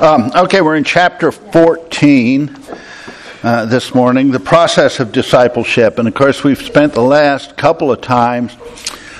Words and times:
Um, 0.00 0.32
okay, 0.34 0.62
we're 0.62 0.76
in 0.76 0.84
chapter 0.84 1.30
14 1.30 2.56
uh, 3.42 3.66
this 3.66 3.94
morning, 3.94 4.30
the 4.30 4.40
process 4.40 5.00
of 5.00 5.12
discipleship. 5.12 5.98
And 5.98 6.08
of 6.08 6.14
course, 6.14 6.42
we've 6.42 6.60
spent 6.60 6.94
the 6.94 7.02
last 7.02 7.58
couple 7.58 7.92
of 7.92 8.00
times 8.00 8.56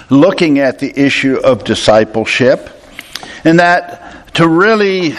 looking 0.08 0.61
at 0.61 0.79
the 0.79 0.90
issue 0.98 1.37
of 1.45 1.64
discipleship. 1.64 2.71
And 3.45 3.61
that 3.61 4.35
to 4.35 4.48
really 4.48 5.14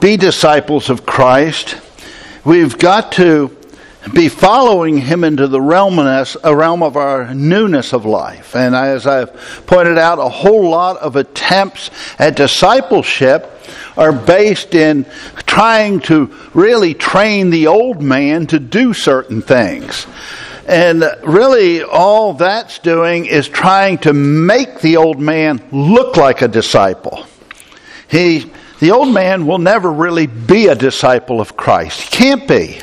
be 0.00 0.16
disciples 0.16 0.88
of 0.88 1.04
Christ, 1.04 1.76
we've 2.42 2.78
got 2.78 3.12
to 3.12 3.57
be 4.14 4.28
following 4.28 4.98
him 4.98 5.24
into 5.24 5.48
the 5.48 5.58
realmness, 5.58 6.36
a 6.42 6.54
realm 6.54 6.82
of 6.82 6.96
our 6.96 7.34
newness 7.34 7.92
of 7.92 8.04
life. 8.04 8.54
And 8.54 8.74
as 8.74 9.06
I've 9.06 9.34
pointed 9.66 9.98
out, 9.98 10.18
a 10.18 10.28
whole 10.28 10.68
lot 10.68 10.96
of 10.98 11.16
attempts 11.16 11.90
at 12.18 12.36
discipleship 12.36 13.50
are 13.96 14.12
based 14.12 14.74
in 14.74 15.06
trying 15.46 16.00
to 16.00 16.32
really 16.54 16.94
train 16.94 17.50
the 17.50 17.66
old 17.66 18.02
man 18.02 18.46
to 18.48 18.58
do 18.58 18.94
certain 18.94 19.42
things. 19.42 20.06
And 20.66 21.02
really, 21.24 21.82
all 21.82 22.34
that's 22.34 22.78
doing 22.78 23.24
is 23.26 23.48
trying 23.48 23.98
to 23.98 24.12
make 24.12 24.80
the 24.80 24.98
old 24.98 25.18
man 25.18 25.62
look 25.72 26.16
like 26.16 26.42
a 26.42 26.48
disciple. 26.48 27.26
He, 28.08 28.50
the 28.78 28.90
old 28.90 29.12
man 29.12 29.46
will 29.46 29.58
never 29.58 29.90
really 29.90 30.26
be 30.26 30.66
a 30.66 30.74
disciple 30.74 31.40
of 31.40 31.56
Christ. 31.56 32.02
He 32.02 32.08
can't 32.10 32.46
be. 32.46 32.80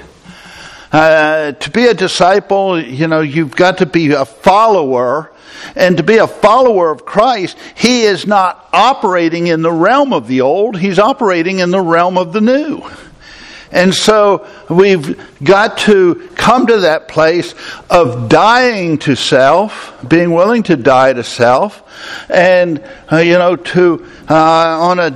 Uh, 0.91 1.51
to 1.53 1.69
be 1.71 1.85
a 1.85 1.93
disciple, 1.93 2.81
you 2.81 3.07
know, 3.07 3.21
you've 3.21 3.55
got 3.55 3.79
to 3.79 3.85
be 3.85 4.11
a 4.11 4.25
follower. 4.25 5.31
And 5.75 5.97
to 5.97 6.03
be 6.03 6.17
a 6.17 6.27
follower 6.27 6.91
of 6.91 7.05
Christ, 7.05 7.57
he 7.75 8.03
is 8.03 8.27
not 8.27 8.69
operating 8.71 9.47
in 9.47 9.61
the 9.61 9.71
realm 9.71 10.13
of 10.13 10.27
the 10.27 10.41
old, 10.41 10.77
he's 10.77 10.99
operating 10.99 11.59
in 11.59 11.71
the 11.71 11.81
realm 11.81 12.17
of 12.17 12.33
the 12.33 12.41
new. 12.41 12.83
And 13.71 13.93
so 13.93 14.47
we've 14.69 15.19
got 15.43 15.79
to 15.79 16.29
come 16.35 16.67
to 16.67 16.81
that 16.81 17.07
place 17.07 17.55
of 17.89 18.29
dying 18.29 18.97
to 18.99 19.15
self, 19.15 19.95
being 20.07 20.31
willing 20.31 20.63
to 20.63 20.75
die 20.75 21.13
to 21.13 21.23
self, 21.23 21.83
and, 22.29 22.81
uh, 23.11 23.17
you 23.17 23.33
know, 23.33 23.55
to, 23.55 24.05
uh, 24.29 24.33
on 24.33 24.99
a 24.99 25.11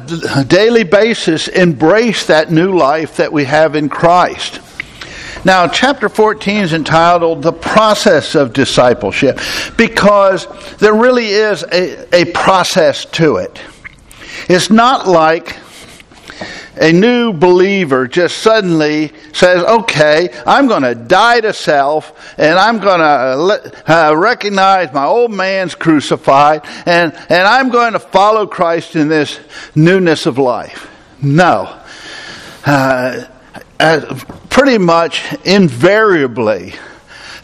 daily 0.45 0.83
basis, 0.83 1.47
embrace 1.47 2.25
that 2.25 2.51
new 2.51 2.77
life 2.77 3.17
that 3.17 3.31
we 3.31 3.45
have 3.45 3.75
in 3.75 3.87
Christ. 3.87 4.59
Now, 5.45 5.67
chapter 5.67 6.09
14 6.09 6.57
is 6.57 6.73
entitled 6.73 7.43
The 7.43 7.53
Process 7.53 8.35
of 8.35 8.51
Discipleship 8.51 9.39
because 9.77 10.47
there 10.77 10.93
really 10.93 11.27
is 11.27 11.63
a, 11.63 12.13
a 12.13 12.25
process 12.33 13.05
to 13.05 13.37
it. 13.37 13.61
It's 14.49 14.69
not 14.69 15.07
like 15.07 15.57
a 16.75 16.91
new 16.91 17.31
believer 17.31 18.07
just 18.07 18.39
suddenly 18.39 19.11
says, 19.33 19.63
okay, 19.63 20.29
I'm 20.45 20.67
going 20.67 20.83
to 20.83 20.95
die 20.95 21.39
to 21.41 21.53
self 21.53 22.37
and 22.37 22.59
I'm 22.59 22.79
going 22.79 22.99
to 22.99 23.83
uh, 23.87 24.15
recognize 24.15 24.93
my 24.93 25.05
old 25.05 25.31
man's 25.31 25.73
crucified 25.73 26.61
and, 26.85 27.13
and 27.29 27.47
I'm 27.47 27.69
going 27.69 27.93
to 27.93 27.99
follow 27.99 28.45
Christ 28.45 28.95
in 28.97 29.07
this 29.07 29.39
newness 29.73 30.25
of 30.25 30.37
life. 30.37 30.89
No. 31.21 31.81
Uh, 32.65 33.25
pretty 34.49 34.77
much 34.77 35.33
invariably, 35.45 36.73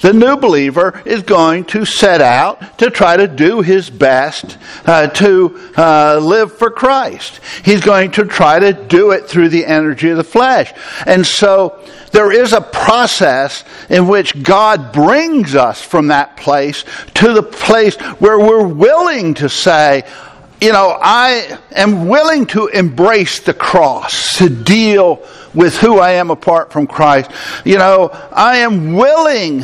the 0.02 0.14
new 0.14 0.38
believer 0.38 1.02
is 1.06 1.24
going 1.24 1.66
to 1.66 1.86
set 1.86 2.22
out 2.22 2.78
to 2.80 2.90
try 2.90 3.18
to 3.18 3.28
do 3.28 3.62
his 3.62 3.90
best 3.90 4.58
uh, 4.86 5.08
to 5.08 5.72
uh, 5.78 6.20
live 6.22 6.58
for 6.58 6.70
Christ. 6.70 7.40
He's 7.64 7.82
going 7.82 8.12
to 8.12 8.26
try 8.26 8.60
to 8.60 8.74
do 8.74 9.12
it 9.12 9.28
through 9.28 9.50
the 9.50 9.66
energy 9.66 10.10
of 10.10 10.18
the 10.18 10.24
flesh. 10.24 10.74
And 11.06 11.26
so 11.26 11.82
there 12.12 12.32
is 12.32 12.54
a 12.54 12.62
process 12.62 13.64
in 13.90 14.08
which 14.08 14.44
God 14.44 14.92
brings 14.92 15.56
us 15.56 15.82
from 15.82 16.08
that 16.08 16.38
place 16.38 16.84
to 17.16 17.34
the 17.34 17.44
place 17.44 17.96
where 18.20 18.38
we're 18.38 18.68
willing 18.68 19.36
to 19.36 19.50
say, 19.50 20.04
you 20.62 20.72
know, 20.72 20.98
I 21.02 21.58
am 21.72 22.08
willing 22.08 22.46
to 22.48 22.68
embrace 22.68 23.40
the 23.40 23.54
cross, 23.54 24.38
to 24.38 24.50
deal 24.50 25.26
with 25.56 25.78
who 25.78 26.00
I 26.00 26.12
am 26.12 26.30
apart 26.30 26.72
from 26.72 26.88
Christ. 26.88 27.32
You 27.64 27.78
know, 27.78 28.10
I 28.32 28.58
am 28.58 28.94
willing 28.94 29.64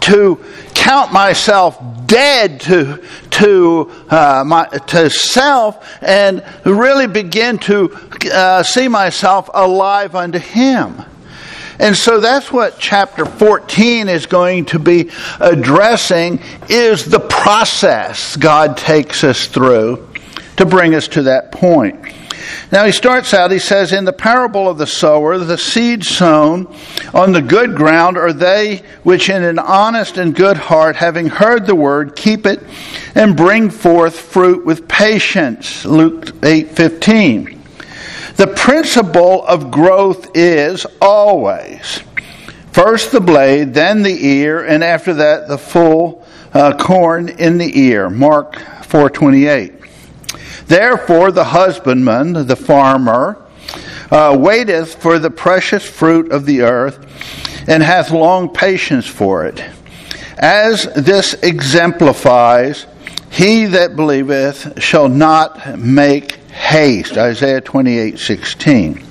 to 0.00 0.44
count 0.74 1.12
myself 1.12 1.78
dead 2.06 2.60
to 2.60 3.04
to 3.30 3.90
uh, 4.10 4.42
my 4.44 4.66
to 4.88 5.08
self 5.08 5.86
and 6.02 6.44
really 6.64 7.06
begin 7.06 7.58
to 7.58 7.96
uh, 8.32 8.62
see 8.62 8.88
myself 8.88 9.48
alive 9.54 10.14
unto 10.14 10.38
Him. 10.38 11.04
And 11.78 11.96
so 11.96 12.20
that's 12.20 12.52
what 12.52 12.78
chapter 12.78 13.24
14 13.24 14.10
is 14.10 14.26
going 14.26 14.66
to 14.66 14.78
be 14.78 15.10
addressing 15.40 16.40
is 16.68 17.06
the 17.06 17.20
process 17.20 18.36
God 18.36 18.76
takes 18.76 19.24
us 19.24 19.46
through 19.46 20.06
to 20.58 20.66
bring 20.66 20.94
us 20.94 21.08
to 21.08 21.22
that 21.22 21.52
point. 21.52 21.96
Now 22.72 22.84
he 22.84 22.92
starts 22.92 23.34
out, 23.34 23.50
he 23.50 23.58
says, 23.58 23.92
In 23.92 24.04
the 24.04 24.12
parable 24.12 24.68
of 24.68 24.78
the 24.78 24.86
sower, 24.86 25.38
the 25.38 25.58
seed 25.58 26.04
sown 26.04 26.74
on 27.12 27.32
the 27.32 27.42
good 27.42 27.74
ground 27.74 28.16
are 28.16 28.32
they 28.32 28.82
which 29.02 29.28
in 29.28 29.42
an 29.42 29.58
honest 29.58 30.18
and 30.18 30.34
good 30.34 30.56
heart, 30.56 30.96
having 30.96 31.28
heard 31.28 31.66
the 31.66 31.74
word, 31.74 32.16
keep 32.16 32.46
it 32.46 32.62
and 33.14 33.36
bring 33.36 33.70
forth 33.70 34.18
fruit 34.18 34.64
with 34.64 34.88
patience. 34.88 35.84
Luke 35.84 36.32
8 36.42 36.70
15. 36.70 37.60
The 38.36 38.46
principle 38.46 39.44
of 39.46 39.70
growth 39.70 40.30
is 40.34 40.86
always 41.00 42.02
first 42.72 43.12
the 43.12 43.20
blade, 43.20 43.74
then 43.74 44.02
the 44.02 44.26
ear, 44.26 44.64
and 44.64 44.82
after 44.82 45.14
that 45.14 45.48
the 45.48 45.58
full 45.58 46.26
uh, 46.54 46.76
corn 46.76 47.28
in 47.28 47.58
the 47.58 47.78
ear. 47.78 48.08
Mark 48.08 48.56
428. 48.84 49.79
Therefore, 50.70 51.32
the 51.32 51.42
husbandman, 51.42 52.32
the 52.46 52.54
farmer, 52.54 53.44
uh, 54.08 54.36
waiteth 54.38 55.02
for 55.02 55.18
the 55.18 55.28
precious 55.28 55.84
fruit 55.84 56.30
of 56.30 56.46
the 56.46 56.62
earth, 56.62 57.66
and 57.68 57.82
hath 57.82 58.12
long 58.12 58.48
patience 58.48 59.04
for 59.04 59.44
it. 59.44 59.64
As 60.38 60.84
this 60.94 61.34
exemplifies, 61.34 62.86
he 63.32 63.66
that 63.66 63.96
believeth 63.96 64.80
shall 64.80 65.08
not 65.08 65.76
make 65.76 66.36
haste. 66.50 67.18
Isaiah 67.18 67.60
28 67.60 68.20
16. 68.20 69.02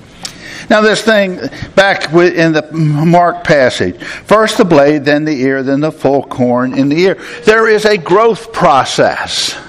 Now, 0.69 0.79
this 0.79 1.01
thing 1.01 1.41
back 1.75 2.13
in 2.13 2.53
the 2.53 2.69
Mark 2.71 3.43
passage 3.43 4.01
first 4.01 4.57
the 4.57 4.63
blade, 4.63 5.03
then 5.03 5.25
the 5.25 5.41
ear, 5.41 5.61
then 5.61 5.81
the 5.81 5.91
full 5.91 6.23
corn 6.23 6.73
in 6.73 6.87
the 6.87 7.01
ear. 7.01 7.15
There 7.43 7.67
is 7.67 7.83
a 7.83 7.97
growth 7.97 8.53
process. 8.53 9.59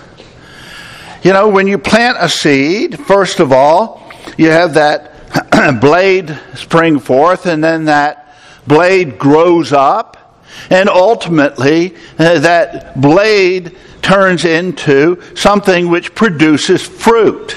You 1.23 1.35
know, 1.35 1.49
when 1.49 1.67
you 1.67 1.77
plant 1.77 2.17
a 2.19 2.31
seed, 2.31 2.99
first 2.99 3.41
of 3.41 3.53
all, 3.53 4.11
you 4.39 4.49
have 4.51 4.75
that 4.75 5.79
blade 5.81 6.39
spring 6.55 6.99
forth, 6.99 7.45
and 7.45 7.63
then 7.63 7.85
that 7.85 8.35
blade 8.67 9.19
grows 9.19 9.71
up, 9.71 10.41
and 10.71 10.89
ultimately 10.89 11.95
uh, 12.19 12.39
that 12.39 12.99
blade 12.99 13.77
turns 14.01 14.47
into 14.47 15.21
something 15.37 15.91
which 15.91 16.15
produces 16.15 16.83
fruit. 16.83 17.57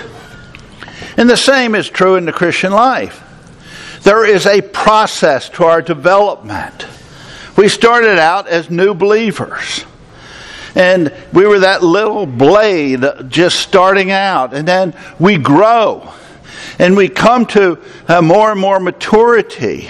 And 1.16 1.30
the 1.30 1.38
same 1.38 1.74
is 1.74 1.90
true 1.90 2.16
in 2.16 2.26
the 2.26 2.34
Christian 2.34 2.74
life. 2.74 3.22
There 4.04 4.26
is 4.26 4.46
a 4.46 4.60
process 4.60 5.48
to 5.52 5.64
our 5.64 5.82
development. 5.82 6.86
We 7.56 7.70
started 7.70 8.20
out 8.20 8.50
as 8.50 8.70
new 8.70 8.94
believers. 8.94 9.86
And 10.76 11.14
we 11.32 11.46
were 11.46 11.60
that 11.60 11.84
little 11.84 12.26
blade 12.26 13.04
just 13.28 13.60
starting 13.60 14.12
out. 14.12 14.54
And 14.54 14.68
then 14.68 14.96
we 15.20 15.38
grow. 15.38 16.12
And 16.80 16.98
we 16.98 17.10
come 17.10 17.46
to 17.48 17.80
uh, 18.08 18.22
more 18.22 18.52
and 18.52 18.60
more 18.60 18.80
maturity. 18.80 19.90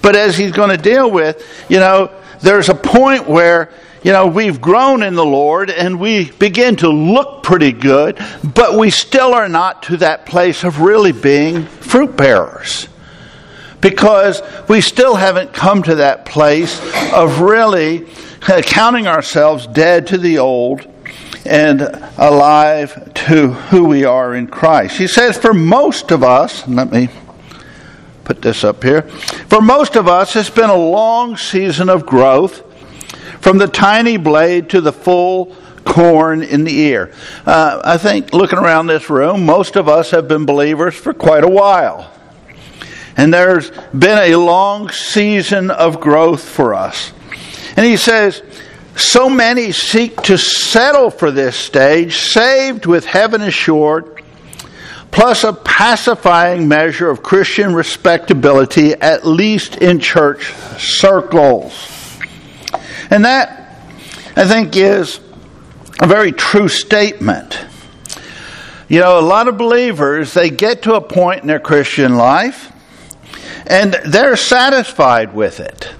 But 0.00 0.16
as 0.16 0.36
he's 0.38 0.52
going 0.52 0.70
to 0.70 0.82
deal 0.82 1.10
with, 1.10 1.46
you 1.68 1.78
know, 1.78 2.10
there's 2.40 2.68
a 2.68 2.74
point 2.74 3.28
where, 3.28 3.70
you 4.02 4.12
know, 4.12 4.26
we've 4.26 4.60
grown 4.60 5.02
in 5.02 5.14
the 5.14 5.24
Lord 5.24 5.70
and 5.70 5.98
we 5.98 6.30
begin 6.32 6.76
to 6.76 6.88
look 6.88 7.42
pretty 7.42 7.72
good, 7.72 8.18
but 8.42 8.78
we 8.78 8.90
still 8.90 9.34
are 9.34 9.48
not 9.48 9.84
to 9.84 9.98
that 9.98 10.26
place 10.26 10.64
of 10.64 10.80
really 10.80 11.12
being 11.12 11.64
fruit 11.64 12.16
bearers. 12.16 12.88
Because 13.80 14.40
we 14.68 14.80
still 14.80 15.14
haven't 15.14 15.52
come 15.52 15.82
to 15.82 15.96
that 15.96 16.24
place 16.24 16.80
of 17.12 17.40
really 17.40 18.06
counting 18.44 19.06
ourselves 19.06 19.66
dead 19.66 20.06
to 20.08 20.18
the 20.18 20.38
old 20.38 20.86
and 21.46 21.82
alive 22.16 23.12
to 23.14 23.48
who 23.48 23.84
we 23.84 24.04
are 24.04 24.34
in 24.34 24.46
Christ. 24.46 24.98
He 24.98 25.06
says, 25.06 25.36
for 25.36 25.54
most 25.54 26.10
of 26.10 26.22
us, 26.22 26.66
let 26.68 26.90
me 26.90 27.08
put 28.24 28.40
this 28.40 28.64
up 28.64 28.82
here, 28.82 29.02
for 29.02 29.60
most 29.60 29.96
of 29.96 30.08
us, 30.08 30.34
it's 30.36 30.50
been 30.50 30.70
a 30.70 30.76
long 30.76 31.36
season 31.36 31.88
of 31.88 32.06
growth 32.06 32.62
from 33.42 33.58
the 33.58 33.66
tiny 33.66 34.16
blade 34.16 34.70
to 34.70 34.80
the 34.80 34.92
full 34.92 35.54
corn 35.84 36.42
in 36.42 36.64
the 36.64 36.74
ear. 36.74 37.12
Uh, 37.44 37.80
I 37.84 37.98
think 37.98 38.32
looking 38.32 38.58
around 38.58 38.86
this 38.86 39.10
room, 39.10 39.44
most 39.44 39.76
of 39.76 39.88
us 39.88 40.10
have 40.12 40.26
been 40.26 40.46
believers 40.46 40.94
for 40.94 41.12
quite 41.12 41.44
a 41.44 41.48
while. 41.48 42.10
And 43.16 43.32
there's 43.32 43.70
been 43.96 44.32
a 44.32 44.36
long 44.36 44.90
season 44.90 45.70
of 45.70 46.00
growth 46.00 46.42
for 46.42 46.74
us. 46.74 47.12
And 47.76 47.84
he 47.84 47.96
says, 47.96 48.42
so 48.96 49.28
many 49.28 49.72
seek 49.72 50.20
to 50.22 50.38
settle 50.38 51.10
for 51.10 51.30
this 51.30 51.56
stage, 51.56 52.16
saved 52.16 52.86
with 52.86 53.04
heaven 53.04 53.42
assured, 53.42 54.22
plus 55.10 55.44
a 55.44 55.52
pacifying 55.52 56.68
measure 56.68 57.10
of 57.10 57.22
Christian 57.22 57.74
respectability, 57.74 58.92
at 58.94 59.26
least 59.26 59.76
in 59.76 59.98
church 59.98 60.52
circles. 60.78 61.90
And 63.10 63.24
that, 63.24 63.80
I 64.36 64.46
think, 64.46 64.76
is 64.76 65.20
a 66.00 66.06
very 66.06 66.32
true 66.32 66.68
statement. 66.68 67.58
You 68.88 69.00
know, 69.00 69.18
a 69.18 69.22
lot 69.22 69.48
of 69.48 69.56
believers, 69.56 70.34
they 70.34 70.50
get 70.50 70.82
to 70.82 70.94
a 70.94 71.00
point 71.00 71.42
in 71.42 71.48
their 71.48 71.60
Christian 71.60 72.16
life 72.16 72.70
and 73.66 73.94
they're 74.06 74.36
satisfied 74.36 75.34
with 75.34 75.60
it. 75.60 75.90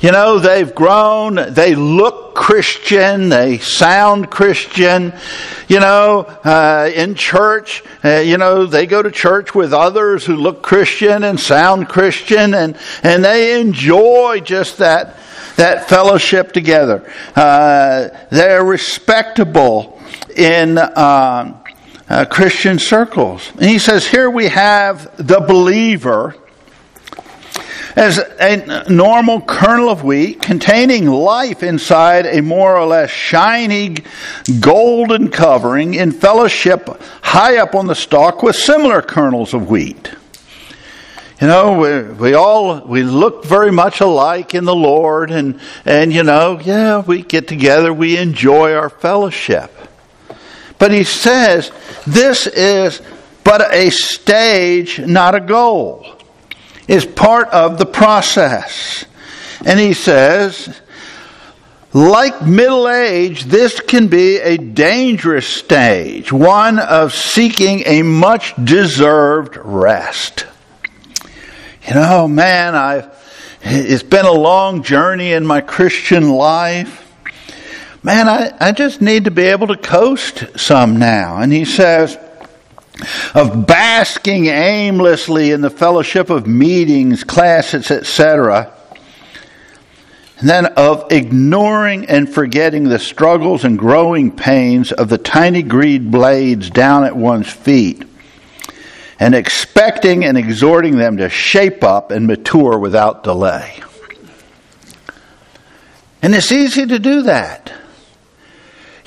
You 0.00 0.12
know, 0.12 0.38
they've 0.38 0.72
grown, 0.72 1.34
they 1.54 1.74
look 1.74 2.36
Christian, 2.36 3.30
they 3.30 3.58
sound 3.58 4.30
Christian. 4.30 5.12
You 5.66 5.80
know, 5.80 6.20
uh, 6.20 6.88
in 6.94 7.16
church, 7.16 7.82
uh, 8.04 8.18
you 8.18 8.38
know, 8.38 8.64
they 8.66 8.86
go 8.86 9.02
to 9.02 9.10
church 9.10 9.56
with 9.56 9.72
others 9.72 10.24
who 10.24 10.36
look 10.36 10.62
Christian 10.62 11.24
and 11.24 11.38
sound 11.40 11.88
Christian, 11.88 12.54
and, 12.54 12.78
and 13.02 13.24
they 13.24 13.60
enjoy 13.60 14.38
just 14.38 14.78
that, 14.78 15.16
that 15.56 15.88
fellowship 15.88 16.52
together. 16.52 17.12
Uh, 17.34 18.10
they're 18.30 18.64
respectable 18.64 20.00
in 20.36 20.78
uh, 20.78 21.60
uh, 22.08 22.24
Christian 22.26 22.78
circles. 22.78 23.50
And 23.54 23.64
he 23.64 23.80
says, 23.80 24.06
here 24.06 24.30
we 24.30 24.46
have 24.46 25.10
the 25.16 25.40
believer 25.40 26.36
as 27.98 28.18
a 28.18 28.88
normal 28.88 29.40
kernel 29.40 29.90
of 29.90 30.04
wheat 30.04 30.40
containing 30.40 31.06
life 31.06 31.64
inside 31.64 32.26
a 32.26 32.40
more 32.40 32.76
or 32.76 32.86
less 32.86 33.10
shiny 33.10 33.96
golden 34.60 35.28
covering 35.28 35.94
in 35.94 36.12
fellowship 36.12 36.88
high 37.22 37.56
up 37.58 37.74
on 37.74 37.88
the 37.88 37.96
stalk 37.96 38.40
with 38.40 38.54
similar 38.54 39.02
kernels 39.02 39.52
of 39.52 39.68
wheat. 39.68 40.12
You 41.40 41.48
know, 41.48 41.80
we, 41.80 42.02
we 42.14 42.34
all, 42.34 42.86
we 42.86 43.02
look 43.02 43.44
very 43.44 43.72
much 43.72 44.00
alike 44.00 44.54
in 44.54 44.64
the 44.64 44.76
Lord 44.76 45.32
and, 45.32 45.60
and 45.84 46.12
you 46.12 46.22
know, 46.22 46.60
yeah, 46.60 47.00
we 47.00 47.22
get 47.22 47.48
together, 47.48 47.92
we 47.92 48.16
enjoy 48.16 48.74
our 48.74 48.90
fellowship. 48.90 49.74
But 50.78 50.92
he 50.92 51.02
says 51.02 51.72
this 52.06 52.46
is 52.46 53.02
but 53.42 53.74
a 53.74 53.90
stage, 53.90 55.00
not 55.00 55.34
a 55.34 55.40
goal 55.40 56.17
is 56.88 57.04
part 57.04 57.48
of 57.48 57.78
the 57.78 57.86
process. 57.86 59.04
And 59.64 59.78
he 59.78 59.92
says, 59.92 60.80
like 61.92 62.42
middle 62.42 62.88
age, 62.88 63.44
this 63.44 63.80
can 63.80 64.08
be 64.08 64.38
a 64.38 64.56
dangerous 64.56 65.46
stage, 65.46 66.32
one 66.32 66.78
of 66.78 67.14
seeking 67.14 67.82
a 67.86 68.02
much 68.02 68.54
deserved 68.62 69.56
rest. 69.56 70.46
You 71.86 71.94
know, 71.94 72.28
man, 72.28 72.74
I've, 72.74 73.14
it's 73.62 74.02
been 74.02 74.26
a 74.26 74.32
long 74.32 74.82
journey 74.82 75.32
in 75.32 75.46
my 75.46 75.60
Christian 75.60 76.30
life. 76.30 77.04
Man, 78.02 78.28
I, 78.28 78.52
I 78.60 78.72
just 78.72 79.00
need 79.00 79.24
to 79.24 79.30
be 79.30 79.44
able 79.44 79.66
to 79.68 79.76
coast 79.76 80.58
some 80.58 80.98
now. 80.98 81.38
And 81.38 81.52
he 81.52 81.64
says, 81.64 82.16
of 83.34 83.66
basking 83.66 84.46
aimlessly 84.46 85.52
in 85.52 85.60
the 85.60 85.70
fellowship 85.70 86.30
of 86.30 86.46
meetings, 86.46 87.24
classes, 87.24 87.90
etc. 87.90 88.72
And 90.38 90.48
then 90.48 90.66
of 90.66 91.10
ignoring 91.10 92.06
and 92.06 92.32
forgetting 92.32 92.84
the 92.84 92.98
struggles 92.98 93.64
and 93.64 93.78
growing 93.78 94.30
pains 94.30 94.92
of 94.92 95.08
the 95.08 95.18
tiny 95.18 95.62
greed 95.62 96.10
blades 96.10 96.70
down 96.70 97.04
at 97.04 97.16
one's 97.16 97.50
feet, 97.50 98.04
and 99.18 99.34
expecting 99.34 100.24
and 100.24 100.38
exhorting 100.38 100.96
them 100.96 101.16
to 101.16 101.28
shape 101.28 101.82
up 101.82 102.10
and 102.10 102.26
mature 102.26 102.78
without 102.78 103.24
delay. 103.24 103.82
And 106.22 106.34
it's 106.34 106.52
easy 106.52 106.86
to 106.86 106.98
do 106.98 107.22
that. 107.22 107.72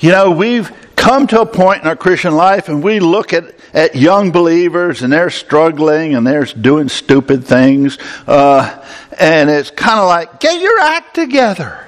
You 0.00 0.10
know, 0.10 0.30
we've 0.30 0.70
come 0.96 1.26
to 1.28 1.40
a 1.40 1.46
point 1.46 1.82
in 1.82 1.88
our 1.88 1.96
Christian 1.96 2.34
life 2.34 2.68
and 2.68 2.82
we 2.82 3.00
look 3.00 3.32
at, 3.32 3.54
at 3.74 3.96
young 3.96 4.30
believers 4.30 5.02
and 5.02 5.12
they're 5.12 5.30
struggling 5.30 6.14
and 6.14 6.26
they're 6.26 6.44
doing 6.44 6.88
stupid 6.88 7.44
things. 7.44 7.98
Uh, 8.26 8.84
and 9.18 9.50
it's 9.50 9.70
kind 9.70 9.98
of 9.98 10.06
like, 10.06 10.40
get 10.40 10.60
your 10.60 10.78
act 10.78 11.14
together. 11.14 11.86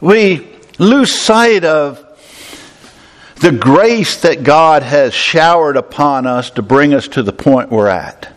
We 0.00 0.48
lose 0.78 1.12
sight 1.12 1.64
of 1.64 2.04
the 3.36 3.52
grace 3.52 4.20
that 4.22 4.42
God 4.44 4.82
has 4.82 5.14
showered 5.14 5.76
upon 5.76 6.26
us 6.26 6.50
to 6.50 6.62
bring 6.62 6.94
us 6.94 7.08
to 7.08 7.22
the 7.22 7.32
point 7.32 7.70
we're 7.70 7.88
at. 7.88 8.32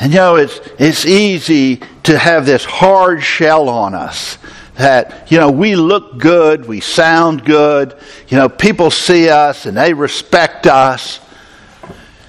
And 0.00 0.12
you 0.12 0.18
know, 0.18 0.36
it's, 0.36 0.60
it's 0.78 1.04
easy 1.06 1.80
to 2.04 2.18
have 2.18 2.46
this 2.46 2.64
hard 2.64 3.22
shell 3.22 3.68
on 3.68 3.94
us 3.94 4.38
that, 4.78 5.30
you 5.30 5.38
know, 5.38 5.50
we 5.50 5.74
look 5.74 6.18
good, 6.18 6.66
we 6.66 6.80
sound 6.80 7.44
good, 7.44 7.96
you 8.28 8.36
know, 8.36 8.48
people 8.48 8.92
see 8.92 9.28
us 9.28 9.66
and 9.66 9.76
they 9.76 9.92
respect 9.92 10.68
us, 10.68 11.18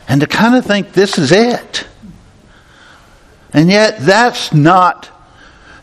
and 0.07 0.19
to 0.21 0.27
kind 0.27 0.55
of 0.55 0.65
think 0.65 0.91
this 0.91 1.19
is 1.19 1.31
it. 1.31 1.85
And 3.53 3.69
yet, 3.69 3.99
that's 3.99 4.51
not. 4.51 5.09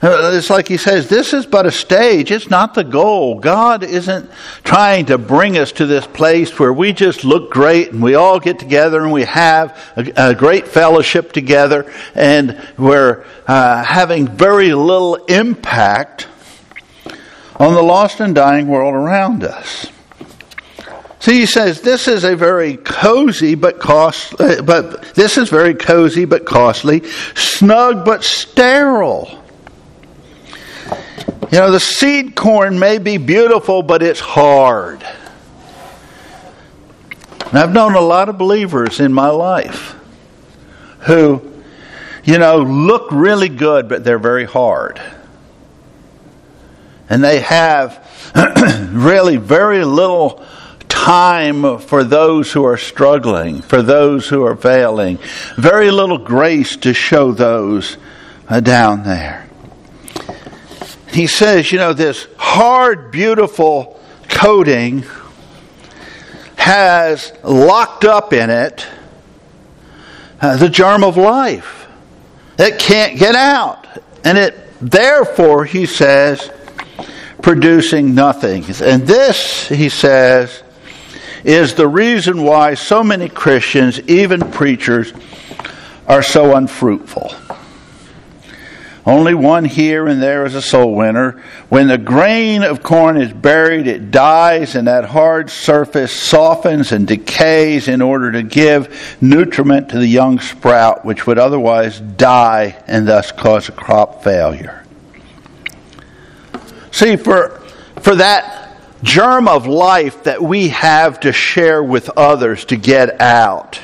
Uh, 0.02 0.32
it's 0.34 0.50
like 0.50 0.66
he 0.66 0.76
says, 0.76 1.08
this 1.08 1.32
is 1.32 1.46
but 1.46 1.66
a 1.66 1.70
stage. 1.70 2.32
It's 2.32 2.50
not 2.50 2.74
the 2.74 2.84
goal. 2.84 3.38
God 3.38 3.84
isn't 3.84 4.28
trying 4.62 5.06
to 5.06 5.18
bring 5.18 5.56
us 5.56 5.72
to 5.72 5.86
this 5.86 6.06
place 6.06 6.58
where 6.58 6.72
we 6.72 6.92
just 6.92 7.24
look 7.24 7.50
great 7.50 7.92
and 7.92 8.02
we 8.02 8.14
all 8.14 8.38
get 8.38 8.58
together 8.58 9.02
and 9.02 9.12
we 9.12 9.22
have 9.22 9.76
a, 9.96 10.30
a 10.30 10.34
great 10.34 10.68
fellowship 10.68 11.32
together 11.32 11.90
and 12.14 12.60
we're 12.76 13.24
uh, 13.46 13.84
having 13.84 14.28
very 14.28 14.74
little 14.74 15.14
impact 15.14 16.26
on 17.58 17.74
the 17.74 17.82
lost 17.82 18.20
and 18.20 18.34
dying 18.34 18.68
world 18.68 18.94
around 18.94 19.44
us. 19.44 19.86
See, 21.20 21.40
he 21.40 21.46
says 21.46 21.80
this 21.80 22.06
is 22.06 22.24
a 22.24 22.36
very 22.36 22.76
cozy 22.76 23.54
but 23.54 23.80
costly, 23.80 24.60
but 24.62 25.02
this 25.14 25.38
is 25.38 25.48
very 25.48 25.74
cozy 25.74 26.24
but 26.24 26.44
costly, 26.44 27.02
snug 27.34 28.04
but 28.04 28.22
sterile. 28.22 29.42
You 31.50 31.58
know, 31.58 31.70
the 31.70 31.80
seed 31.80 32.34
corn 32.34 32.78
may 32.78 32.98
be 32.98 33.16
beautiful, 33.16 33.82
but 33.82 34.02
it's 34.02 34.20
hard. 34.20 35.04
And 37.46 37.58
I've 37.58 37.72
known 37.72 37.94
a 37.94 38.00
lot 38.00 38.28
of 38.28 38.36
believers 38.36 39.00
in 39.00 39.12
my 39.12 39.28
life 39.28 39.94
who, 41.00 41.40
you 42.24 42.38
know, 42.38 42.58
look 42.58 43.10
really 43.12 43.48
good, 43.48 43.88
but 43.88 44.04
they're 44.04 44.18
very 44.18 44.44
hard. 44.44 45.00
And 47.08 47.22
they 47.22 47.40
have 47.40 48.04
really 48.92 49.36
very 49.36 49.84
little 49.84 50.44
time 50.88 51.78
for 51.78 52.02
those 52.02 52.52
who 52.52 52.64
are 52.64 52.76
struggling, 52.76 53.62
for 53.62 53.82
those 53.82 54.28
who 54.28 54.44
are 54.44 54.56
failing. 54.56 55.18
Very 55.56 55.90
little 55.90 56.18
grace 56.18 56.76
to 56.78 56.92
show 56.92 57.32
those 57.32 57.96
uh, 58.48 58.60
down 58.60 59.04
there. 59.04 59.48
He 61.12 61.26
says, 61.26 61.70
you 61.70 61.78
know, 61.78 61.92
this 61.92 62.26
hard, 62.36 63.10
beautiful 63.10 64.00
coating 64.28 65.04
has 66.56 67.32
locked 67.44 68.04
up 68.04 68.32
in 68.32 68.50
it 68.50 68.86
uh, 70.40 70.56
the 70.56 70.68
germ 70.68 71.04
of 71.04 71.16
life 71.16 71.86
that 72.56 72.78
can't 72.78 73.18
get 73.18 73.34
out. 73.34 73.86
And 74.24 74.36
it, 74.36 74.56
therefore, 74.80 75.64
he 75.64 75.86
says, 75.86 76.50
producing 77.42 78.14
nothing. 78.14 78.64
And 78.82 79.06
this, 79.06 79.68
he 79.68 79.88
says, 79.88 80.62
is 81.44 81.74
the 81.74 81.86
reason 81.86 82.42
why 82.42 82.74
so 82.74 83.04
many 83.04 83.28
Christians, 83.28 84.00
even 84.00 84.50
preachers, 84.50 85.12
are 86.08 86.22
so 86.22 86.56
unfruitful. 86.56 87.32
Only 89.06 89.34
one 89.34 89.64
here 89.64 90.08
and 90.08 90.20
there 90.20 90.44
is 90.46 90.56
a 90.56 90.62
soul 90.62 90.96
winner. 90.96 91.40
When 91.68 91.86
the 91.86 91.98
grain 91.98 92.64
of 92.64 92.82
corn 92.82 93.16
is 93.16 93.32
buried, 93.32 93.86
it 93.86 94.10
dies, 94.10 94.74
and 94.74 94.88
that 94.88 95.04
hard 95.04 95.48
surface 95.48 96.10
softens 96.12 96.90
and 96.90 97.06
decays 97.06 97.86
in 97.86 98.02
order 98.02 98.32
to 98.32 98.42
give 98.42 99.16
nutriment 99.20 99.90
to 99.90 99.98
the 99.98 100.08
young 100.08 100.40
sprout, 100.40 101.04
which 101.04 101.24
would 101.24 101.38
otherwise 101.38 102.00
die 102.00 102.82
and 102.88 103.06
thus 103.06 103.30
cause 103.30 103.68
a 103.68 103.72
crop 103.72 104.24
failure. 104.24 104.85
See, 106.90 107.16
for, 107.16 107.60
for 108.00 108.16
that 108.16 108.78
germ 109.02 109.48
of 109.48 109.66
life 109.66 110.24
that 110.24 110.42
we 110.42 110.68
have 110.68 111.20
to 111.20 111.32
share 111.32 111.82
with 111.82 112.08
others 112.16 112.64
to 112.66 112.76
get 112.76 113.20
out, 113.20 113.80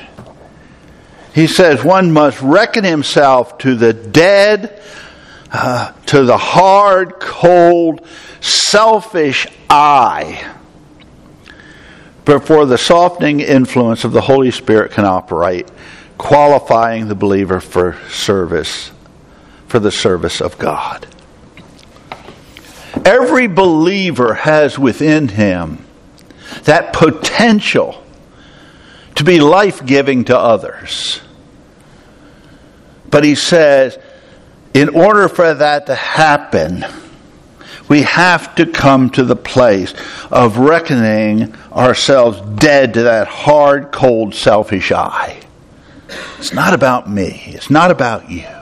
he 1.35 1.47
says 1.47 1.83
one 1.83 2.13
must 2.13 2.41
reckon 2.43 2.85
himself 2.85 3.59
to 3.59 3.75
the 3.75 3.93
dead, 3.93 4.83
uh, 5.51 5.93
to 6.07 6.25
the 6.25 6.37
hard, 6.37 7.21
cold, 7.21 8.07
selfish 8.41 9.47
I 9.71 10.53
before 12.25 12.67
the 12.67 12.79
softening 12.79 13.41
influence 13.41 14.05
of 14.05 14.13
the 14.13 14.21
Holy 14.21 14.51
Spirit 14.51 14.93
can 14.93 15.05
operate, 15.05 15.69
qualifying 16.19 17.09
the 17.09 17.15
believer 17.15 17.61
for 17.61 17.99
service, 18.11 18.93
for 19.67 19.81
the 19.81 19.91
service 19.91 20.41
of 20.41 20.59
God. 20.59 21.07
Every 23.05 23.47
believer 23.49 24.35
has 24.35 24.79
within 24.79 25.29
him 25.29 25.85
that 26.65 26.93
potential 26.93 28.03
to 29.17 29.25
be 29.25 29.41
life 29.41 29.85
giving 29.85 30.25
to 30.25 30.39
others. 30.39 31.21
But 33.11 33.25
he 33.25 33.35
says, 33.35 33.99
in 34.75 34.89
order 34.91 35.29
for 35.29 35.53
that 35.55 35.87
to 35.87 35.95
happen, 35.95 36.85
we 37.89 38.03
have 38.03 38.55
to 38.55 38.67
come 38.67 39.11
to 39.11 39.25
the 39.25 39.37
place 39.37 39.93
of 40.31 40.57
reckoning 40.57 41.55
ourselves 41.73 42.41
dead 42.59 42.95
to 42.95 43.03
that 43.03 43.29
hard, 43.29 43.93
cold, 43.93 44.35
selfish 44.35 44.93
I. 44.93 45.41
It's 46.39 46.53
not 46.53 46.73
about 46.73 47.11
me, 47.11 47.43
it's 47.49 47.71
not 47.71 47.91
about 47.91 48.31
you. 48.31 48.62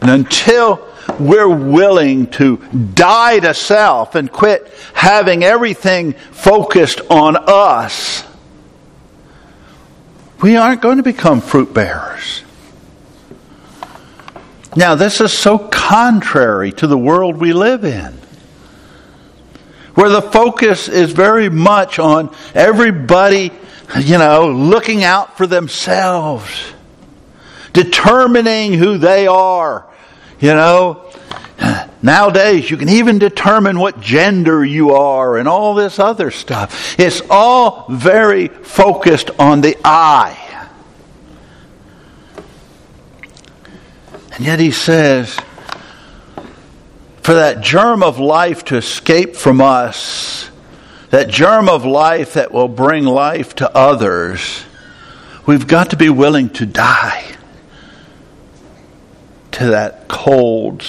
And 0.00 0.10
until 0.10 0.86
we're 1.18 1.48
willing 1.48 2.28
to 2.28 2.56
die 2.94 3.40
to 3.40 3.52
self 3.52 4.14
and 4.14 4.30
quit 4.30 4.72
having 4.94 5.44
everything 5.44 6.12
focused 6.12 7.00
on 7.10 7.36
us, 7.36 8.24
we 10.42 10.56
aren't 10.56 10.80
going 10.80 10.96
to 10.96 11.02
become 11.02 11.40
fruit 11.40 11.74
bearers. 11.74 12.42
Now, 14.76 14.94
this 14.94 15.20
is 15.20 15.32
so 15.36 15.58
contrary 15.58 16.72
to 16.72 16.86
the 16.86 16.96
world 16.96 17.36
we 17.36 17.52
live 17.52 17.84
in, 17.84 18.12
where 19.94 20.08
the 20.08 20.22
focus 20.22 20.88
is 20.88 21.10
very 21.10 21.50
much 21.50 21.98
on 21.98 22.34
everybody, 22.54 23.50
you 23.98 24.16
know, 24.16 24.48
looking 24.48 25.02
out 25.02 25.36
for 25.36 25.46
themselves, 25.46 26.72
determining 27.72 28.72
who 28.72 28.96
they 28.96 29.26
are. 29.26 29.89
You 30.40 30.54
know, 30.54 31.04
nowadays 32.02 32.70
you 32.70 32.78
can 32.78 32.88
even 32.88 33.18
determine 33.18 33.78
what 33.78 34.00
gender 34.00 34.64
you 34.64 34.94
are 34.94 35.36
and 35.36 35.46
all 35.46 35.74
this 35.74 35.98
other 35.98 36.30
stuff. 36.30 36.98
It's 36.98 37.20
all 37.28 37.84
very 37.90 38.48
focused 38.48 39.30
on 39.38 39.60
the 39.60 39.76
I. 39.84 40.38
And 44.32 44.46
yet 44.46 44.58
he 44.58 44.70
says, 44.70 45.38
for 47.22 47.34
that 47.34 47.60
germ 47.60 48.02
of 48.02 48.18
life 48.18 48.64
to 48.66 48.76
escape 48.76 49.36
from 49.36 49.60
us, 49.60 50.50
that 51.10 51.28
germ 51.28 51.68
of 51.68 51.84
life 51.84 52.32
that 52.34 52.50
will 52.50 52.68
bring 52.68 53.04
life 53.04 53.56
to 53.56 53.76
others, 53.76 54.64
we've 55.44 55.66
got 55.66 55.90
to 55.90 55.98
be 55.98 56.08
willing 56.08 56.48
to 56.50 56.64
die 56.64 57.36
to 59.52 59.66
that 59.66 60.08
cold, 60.08 60.84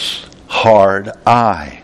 hard 0.47 1.11
I. 1.25 1.81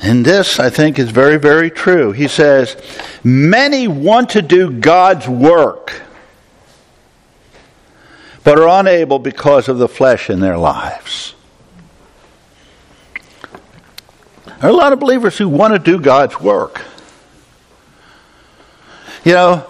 And 0.00 0.24
this, 0.24 0.60
I 0.60 0.70
think, 0.70 0.98
is 0.98 1.10
very, 1.10 1.38
very 1.38 1.70
true. 1.70 2.12
He 2.12 2.28
says, 2.28 2.76
Many 3.24 3.88
want 3.88 4.30
to 4.30 4.42
do 4.42 4.70
God's 4.70 5.28
work 5.28 6.02
but 8.48 8.58
are 8.58 8.80
unable 8.80 9.18
because 9.18 9.68
of 9.68 9.76
the 9.76 9.86
flesh 9.86 10.30
in 10.30 10.40
their 10.40 10.56
lives. 10.56 11.34
There 14.46 14.54
are 14.62 14.68
a 14.70 14.72
lot 14.72 14.94
of 14.94 15.00
believers 15.00 15.36
who 15.36 15.50
want 15.50 15.74
to 15.74 15.78
do 15.78 16.00
God's 16.00 16.40
work. 16.40 16.80
You 19.22 19.34
know, 19.34 19.66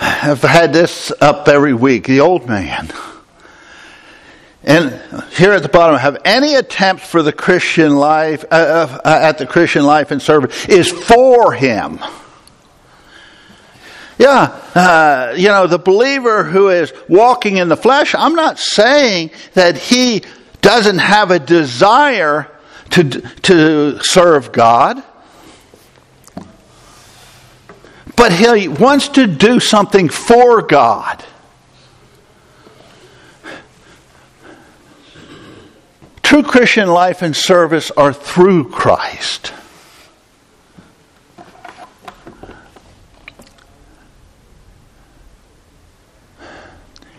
I've 0.00 0.42
had 0.42 0.72
this 0.72 1.12
up 1.20 1.46
every 1.46 1.72
week, 1.72 2.08
the 2.08 2.18
old 2.18 2.48
man. 2.48 2.90
And 4.66 5.00
here 5.30 5.52
at 5.52 5.62
the 5.62 5.68
bottom, 5.68 5.96
have 5.96 6.18
any 6.24 6.56
attempts 6.56 7.08
for 7.08 7.22
the 7.22 7.32
Christian 7.32 7.94
life, 7.94 8.44
uh, 8.50 9.00
uh, 9.04 9.18
at 9.22 9.38
the 9.38 9.46
Christian 9.46 9.84
life 9.84 10.10
and 10.10 10.20
service 10.20 10.66
is 10.66 10.90
for 10.90 11.52
him. 11.52 12.00
Yeah, 14.18 14.44
uh, 14.74 15.34
you 15.36 15.48
know, 15.48 15.68
the 15.68 15.78
believer 15.78 16.42
who 16.42 16.70
is 16.70 16.92
walking 17.08 17.58
in 17.58 17.68
the 17.68 17.76
flesh, 17.76 18.14
I'm 18.14 18.34
not 18.34 18.58
saying 18.58 19.30
that 19.54 19.76
he 19.76 20.24
doesn't 20.62 20.98
have 20.98 21.30
a 21.30 21.38
desire 21.38 22.50
to, 22.90 23.04
to 23.42 24.02
serve 24.02 24.50
God. 24.50 25.00
But 28.16 28.32
he 28.32 28.66
wants 28.66 29.08
to 29.10 29.28
do 29.28 29.60
something 29.60 30.08
for 30.08 30.62
God. 30.62 31.22
True 36.26 36.42
Christian 36.42 36.88
life 36.88 37.22
and 37.22 37.36
service 37.36 37.92
are 37.92 38.12
through 38.12 38.70
Christ. 38.70 39.52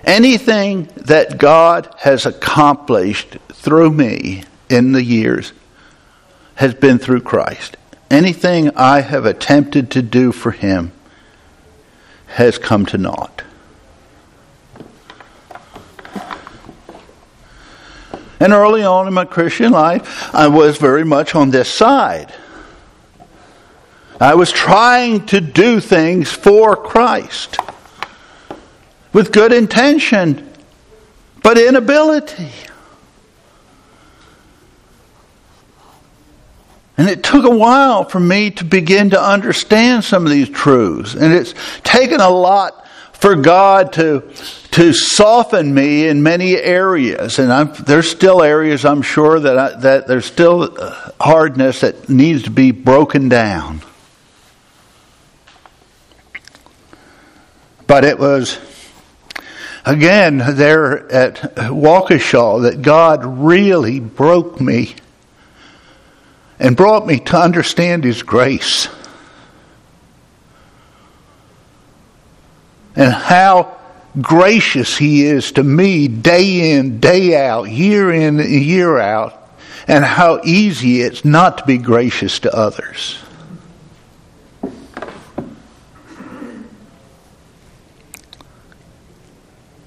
Anything 0.03 0.89
that 0.97 1.37
God 1.37 1.89
has 1.99 2.25
accomplished 2.25 3.37
through 3.47 3.91
me 3.91 4.43
in 4.69 4.91
the 4.91 5.05
years 5.05 5.53
has 6.55 6.73
been 6.73 6.99
through 6.99 7.21
Christ. 7.21 7.77
Anything 8.11 8.75
I 8.75 8.99
have 8.99 9.25
attempted 9.25 9.89
to 9.91 10.01
do 10.01 10.33
for 10.33 10.51
Him 10.51 10.91
has 12.25 12.57
come 12.57 12.85
to 12.87 12.97
naught. 12.97 13.43
And 18.39 18.53
early 18.53 18.83
on 18.83 19.07
in 19.07 19.13
my 19.13 19.25
Christian 19.25 19.71
life, 19.71 20.33
I 20.33 20.47
was 20.47 20.77
very 20.77 21.03
much 21.03 21.35
on 21.35 21.49
this 21.49 21.73
side. 21.73 22.33
I 24.19 24.35
was 24.35 24.51
trying 24.51 25.25
to 25.27 25.41
do 25.41 25.79
things 25.79 26.31
for 26.31 26.75
Christ 26.75 27.57
with 29.13 29.31
good 29.31 29.53
intention, 29.53 30.51
but 31.43 31.57
inability. 31.57 32.49
And 36.97 37.07
it 37.07 37.23
took 37.23 37.45
a 37.45 37.55
while 37.55 38.05
for 38.05 38.19
me 38.19 38.49
to 38.51 38.63
begin 38.63 39.11
to 39.11 39.21
understand 39.21 40.03
some 40.03 40.25
of 40.25 40.31
these 40.31 40.49
truths. 40.49 41.13
And 41.13 41.31
it's 41.31 41.53
taken 41.83 42.19
a 42.19 42.29
lot 42.29 42.86
for 43.19 43.35
God 43.35 43.93
to, 43.93 44.21
to 44.71 44.93
soften 44.93 45.73
me 45.73 46.07
in 46.07 46.21
many 46.21 46.55
areas. 46.55 47.39
And 47.39 47.51
I'm, 47.51 47.73
there's 47.73 48.09
still 48.09 48.43
areas 48.43 48.85
I'm 48.85 49.01
sure 49.01 49.39
that, 49.39 49.57
I, 49.57 49.79
that 49.79 50.07
there's 50.07 50.25
still 50.25 50.75
uh, 50.79 51.11
hardness 51.19 51.81
that 51.81 52.09
needs 52.09 52.43
to 52.43 52.51
be 52.51 52.71
broken 52.71 53.27
down. 53.27 53.81
But 57.87 58.03
it 58.03 58.19
was 58.19 58.59
again 59.85 60.37
there 60.37 61.09
at 61.11 61.55
Waukesha 61.55 62.63
that 62.63 62.81
God 62.81 63.23
really 63.25 64.01
broke 64.01 64.59
me 64.59 64.93
and 66.59 66.75
brought 66.75 67.07
me 67.07 67.19
to 67.19 67.37
understand 67.37 68.03
His 68.03 68.23
grace. 68.23 68.89
And 72.97 73.13
how 73.13 73.77
gracious 74.19 74.97
He 74.97 75.23
is 75.23 75.53
to 75.53 75.63
me 75.63 76.09
day 76.09 76.75
in, 76.75 76.99
day 76.99 77.47
out, 77.47 77.69
year 77.69 78.11
in, 78.11 78.39
year 78.39 78.97
out, 78.97 79.49
and 79.87 80.03
how 80.03 80.41
easy 80.43 81.01
it's 81.01 81.23
not 81.23 81.59
to 81.59 81.65
be 81.65 81.77
gracious 81.77 82.39
to 82.39 82.53
others. 82.53 83.19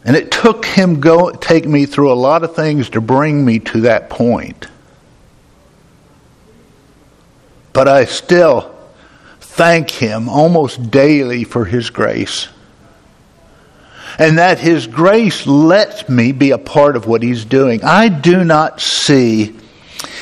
And 0.05 0.17
it 0.17 0.31
took 0.31 0.65
him 0.65 1.01
go 1.01 1.31
take 1.31 1.67
me 1.67 1.87
through 1.87 2.11
a 2.11 2.15
lot 2.15 2.43
of 2.43 2.57
things 2.57 2.91
to 2.91 3.01
bring 3.01 3.45
me 3.45 3.59
to 3.61 3.83
that 3.83 4.09
point. 4.09 4.67
But 7.73 7.87
I 7.87 8.07
still 8.07 8.75
thank 9.41 9.91
him 9.91 10.29
almost 10.29 10.91
daily 10.91 11.45
for 11.45 11.65
his 11.65 11.91
grace. 11.91 12.49
And 14.19 14.39
that 14.39 14.59
his 14.59 14.87
grace 14.87 15.47
lets 15.47 16.09
me 16.09 16.33
be 16.33 16.51
a 16.51 16.59
part 16.59 16.97
of 16.97 17.07
what 17.07 17.23
he's 17.23 17.45
doing. 17.45 17.83
I 17.85 18.09
do 18.09 18.45
not 18.45 18.81
see 18.81 19.55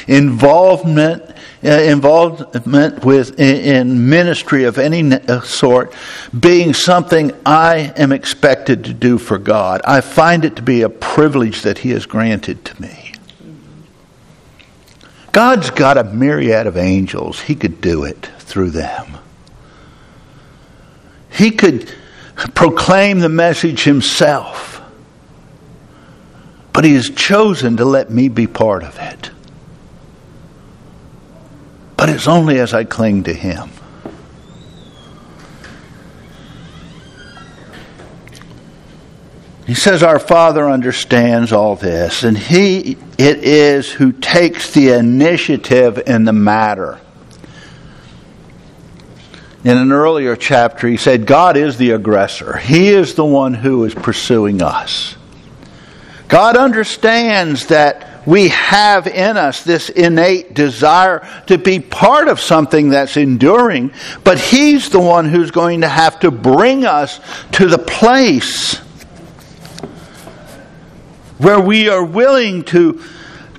involvement 0.06 1.22
uh, 1.64 1.70
involvement 1.70 3.04
with 3.04 3.40
in 3.40 4.08
ministry 4.08 4.62
of 4.62 4.78
any 4.78 5.12
uh, 5.12 5.40
sort 5.40 5.92
being 6.38 6.72
something 6.72 7.32
I 7.44 7.92
am 7.96 8.12
expected 8.12 8.84
to 8.84 8.94
do 8.94 9.18
for 9.18 9.38
God. 9.38 9.80
I 9.84 10.00
find 10.00 10.44
it 10.44 10.54
to 10.56 10.62
be 10.62 10.82
a 10.82 10.88
privilege 10.88 11.62
that 11.62 11.78
He 11.78 11.90
has 11.90 12.06
granted 12.06 12.64
to 12.66 12.80
me. 12.80 13.12
God's 15.32 15.70
got 15.70 15.98
a 15.98 16.04
myriad 16.04 16.68
of 16.68 16.76
angels. 16.76 17.40
He 17.40 17.54
could 17.54 17.80
do 17.80 18.04
it 18.04 18.28
through 18.38 18.70
them. 18.70 19.18
He 21.30 21.50
could 21.50 21.92
proclaim 22.54 23.20
the 23.20 23.28
message 23.28 23.84
himself. 23.84 24.80
But 26.72 26.84
he 26.84 26.94
has 26.94 27.10
chosen 27.10 27.78
to 27.78 27.84
let 27.84 28.10
me 28.10 28.28
be 28.28 28.46
part 28.46 28.84
of 28.84 28.96
it. 28.98 29.30
But 31.96 32.08
it's 32.08 32.28
only 32.28 32.60
as 32.60 32.72
I 32.72 32.84
cling 32.84 33.24
to 33.24 33.34
him. 33.34 33.70
He 39.68 39.74
says 39.74 40.02
our 40.02 40.18
Father 40.18 40.70
understands 40.70 41.52
all 41.52 41.76
this, 41.76 42.24
and 42.24 42.38
He 42.38 42.96
it 43.18 43.44
is 43.44 43.90
who 43.90 44.12
takes 44.12 44.72
the 44.72 44.92
initiative 44.92 46.00
in 46.06 46.24
the 46.24 46.32
matter. 46.32 46.98
In 49.68 49.76
an 49.76 49.92
earlier 49.92 50.34
chapter, 50.34 50.88
he 50.88 50.96
said, 50.96 51.26
God 51.26 51.58
is 51.58 51.76
the 51.76 51.90
aggressor. 51.90 52.56
He 52.56 52.88
is 52.88 53.16
the 53.16 53.24
one 53.26 53.52
who 53.52 53.84
is 53.84 53.94
pursuing 53.94 54.62
us. 54.62 55.14
God 56.26 56.56
understands 56.56 57.66
that 57.66 58.26
we 58.26 58.48
have 58.48 59.06
in 59.06 59.36
us 59.36 59.64
this 59.64 59.90
innate 59.90 60.54
desire 60.54 61.28
to 61.48 61.58
be 61.58 61.80
part 61.80 62.28
of 62.28 62.40
something 62.40 62.88
that's 62.88 63.18
enduring, 63.18 63.92
but 64.24 64.40
He's 64.40 64.88
the 64.88 65.00
one 65.00 65.26
who's 65.26 65.50
going 65.50 65.82
to 65.82 65.88
have 65.88 66.18
to 66.20 66.30
bring 66.30 66.86
us 66.86 67.20
to 67.52 67.66
the 67.66 67.76
place 67.76 68.78
where 71.36 71.60
we 71.60 71.90
are 71.90 72.06
willing 72.06 72.64
to 72.64 73.02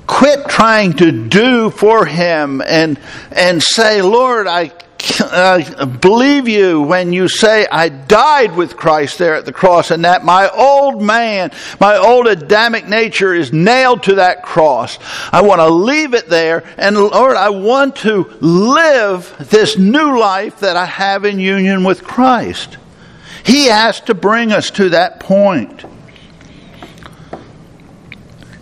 quit 0.08 0.48
trying 0.48 0.94
to 0.94 1.30
do 1.30 1.70
for 1.70 2.04
him 2.04 2.64
and 2.66 3.00
and 3.32 3.62
say 3.62 4.02
lord 4.02 4.48
i 4.48 4.72
uh, 5.22 5.86
believe 5.86 6.48
you 6.48 6.82
when 6.82 7.14
you 7.14 7.28
say 7.28 7.68
I 7.72 7.90
died 7.90 8.56
with 8.56 8.76
Christ 8.76 9.18
there 9.18 9.36
at 9.36 9.46
the 9.46 9.54
cross 9.54 9.92
and 9.92 10.06
that 10.06 10.24
my 10.26 10.50
old 10.50 11.02
man, 11.02 11.52
my 11.80 11.98
old 11.98 12.28
Adamic 12.28 12.88
nature 12.88 13.34
is 13.34 13.54
nailed 13.54 14.04
to 14.04 14.16
that 14.16 14.44
cross. 14.44 15.00
I 15.32 15.42
want 15.42 15.60
to 15.60 15.70
leave 15.70 16.14
it 16.14 16.28
there 16.28 16.64
and 16.78 16.98
Lord, 16.98 17.38
I 17.38 17.50
want 17.50 17.98
to 17.98 18.24
live 18.42 19.36
this 19.50 19.78
new 19.78 20.20
life 20.20 20.60
that 20.60 20.76
I 20.76 20.86
have 20.86 21.26
in 21.26 21.40
union 21.40 21.84
with 21.84 22.04
Christ. 22.04 22.78
He 23.44 23.66
has 23.68 24.00
to 24.02 24.14
bring 24.14 24.52
us 24.52 24.72
to 24.72 24.90
that 24.90 25.20
point 25.20 25.86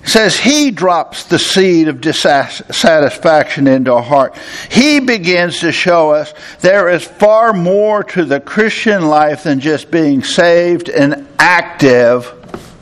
says 0.08 0.40
he 0.40 0.72
drops 0.72 1.26
the 1.26 1.38
seed 1.38 1.88
of 1.88 2.02
dissatisfaction 2.02 3.68
into 3.68 3.94
our 3.94 4.02
heart. 4.02 4.38
He 4.70 5.00
begins 5.00 5.60
to 5.60 5.72
show 5.72 6.12
us 6.12 6.34
there 6.62 6.90
is 6.90 7.04
far 7.04 7.54
more 7.54 8.04
to 8.06 8.26
the 8.26 8.40
Christian 8.40 9.08
life 9.08 9.44
than 9.44 9.60
just 9.60 9.92
being 9.92 10.24
saved 10.24 10.90
and 10.90 11.28
active 11.38 12.26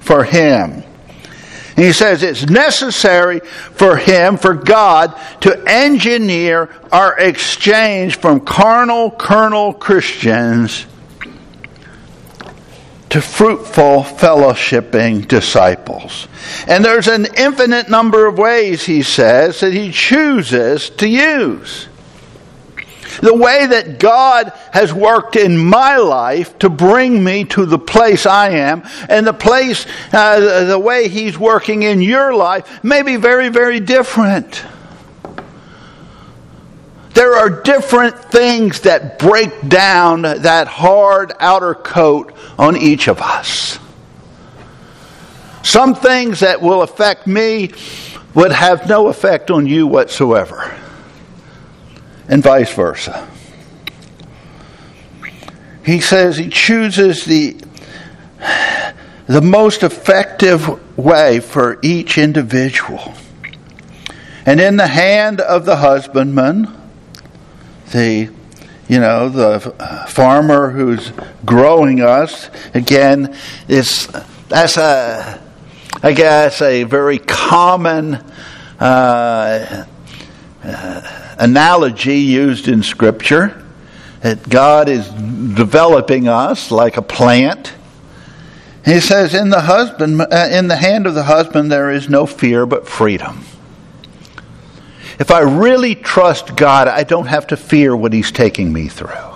for 0.01 0.23
him. 0.23 0.83
he 1.75 1.91
says 1.91 2.21
it's 2.21 2.45
necessary 2.45 3.39
for 3.39 3.97
him, 3.97 4.37
for 4.37 4.53
God, 4.53 5.19
to 5.41 5.63
engineer 5.67 6.69
our 6.91 7.17
exchange 7.17 8.17
from 8.17 8.39
carnal, 8.39 9.09
carnal 9.09 9.73
Christians 9.73 10.85
to 13.09 13.21
fruitful 13.21 14.03
fellowshipping 14.03 15.27
disciples. 15.27 16.27
And 16.67 16.83
there's 16.83 17.07
an 17.07 17.27
infinite 17.37 17.89
number 17.89 18.25
of 18.25 18.37
ways, 18.37 18.85
he 18.85 19.03
says, 19.03 19.59
that 19.59 19.73
he 19.73 19.91
chooses 19.91 20.89
to 20.91 21.07
use. 21.07 21.87
The 23.21 23.33
way 23.33 23.65
that 23.67 23.99
God 23.99 24.51
has 24.73 24.93
worked 24.93 25.35
in 25.35 25.57
my 25.57 25.97
life 25.97 26.57
to 26.59 26.69
bring 26.69 27.23
me 27.23 27.45
to 27.45 27.65
the 27.65 27.79
place 27.79 28.25
I 28.25 28.49
am, 28.49 28.83
and 29.07 29.25
the 29.25 29.33
place, 29.33 29.85
uh, 30.11 30.65
the 30.65 30.79
way 30.79 31.07
He's 31.07 31.37
working 31.37 31.83
in 31.83 32.01
your 32.01 32.33
life 32.33 32.83
may 32.83 33.03
be 33.03 33.15
very, 33.15 33.49
very 33.49 33.79
different. 33.79 34.63
There 37.15 37.33
are 37.33 37.49
different 37.49 38.17
things 38.25 38.81
that 38.81 39.17
break 39.19 39.69
down 39.69 40.23
that 40.23 40.67
hard 40.67 41.31
outer 41.39 41.73
coat 41.73 42.33
on 42.59 42.75
each 42.75 43.07
of 43.07 43.21
us. 43.21 43.79
Some 45.63 45.95
things 45.95 46.41
that 46.41 46.61
will 46.61 46.81
affect 46.81 47.25
me 47.25 47.71
would 48.33 48.51
have 48.51 48.89
no 48.89 49.07
effect 49.07 49.49
on 49.49 49.65
you 49.65 49.87
whatsoever, 49.87 50.75
and 52.27 52.43
vice 52.43 52.73
versa. 52.73 53.25
He 55.85 56.01
says 56.01 56.35
he 56.35 56.49
chooses 56.49 57.23
the, 57.23 57.55
the 59.25 59.41
most 59.41 59.83
effective 59.83 60.97
way 60.97 61.39
for 61.39 61.79
each 61.81 62.17
individual. 62.17 63.13
And 64.45 64.59
in 64.59 64.75
the 64.75 64.87
hand 64.87 65.39
of 65.39 65.65
the 65.65 65.77
husbandman, 65.77 66.84
the 67.91 68.29
you 68.87 68.99
know 68.99 69.29
the 69.29 69.59
farmer 70.09 70.69
who's 70.69 71.11
growing 71.43 72.01
us 72.01 72.49
again 72.73 73.35
is 73.67 74.07
that's 74.47 74.77
a 74.77 75.41
I 76.03 76.13
guess 76.13 76.61
a 76.61 76.83
very 76.83 77.17
common 77.17 78.15
uh, 78.79 79.85
uh, 80.63 81.35
analogy 81.39 82.17
used 82.19 82.67
in 82.67 82.83
Scripture 82.83 83.63
that 84.21 84.47
God 84.47 84.89
is 84.89 85.07
developing 85.09 86.27
us 86.27 86.71
like 86.71 86.97
a 86.97 87.01
plant. 87.01 87.73
He 88.83 88.99
says, 88.99 89.33
"In 89.33 89.49
the 89.49 89.61
husband, 89.61 90.21
uh, 90.21 90.47
in 90.51 90.67
the 90.67 90.75
hand 90.75 91.07
of 91.07 91.15
the 91.15 91.23
husband, 91.23 91.71
there 91.71 91.89
is 91.89 92.09
no 92.09 92.25
fear 92.25 92.65
but 92.65 92.87
freedom." 92.87 93.45
If 95.19 95.31
I 95.31 95.41
really 95.41 95.95
trust 95.95 96.55
God, 96.55 96.87
I 96.87 97.03
don't 97.03 97.27
have 97.27 97.47
to 97.47 97.57
fear 97.57 97.95
what 97.95 98.13
He's 98.13 98.31
taking 98.31 98.73
me 98.73 98.87
through. 98.87 99.33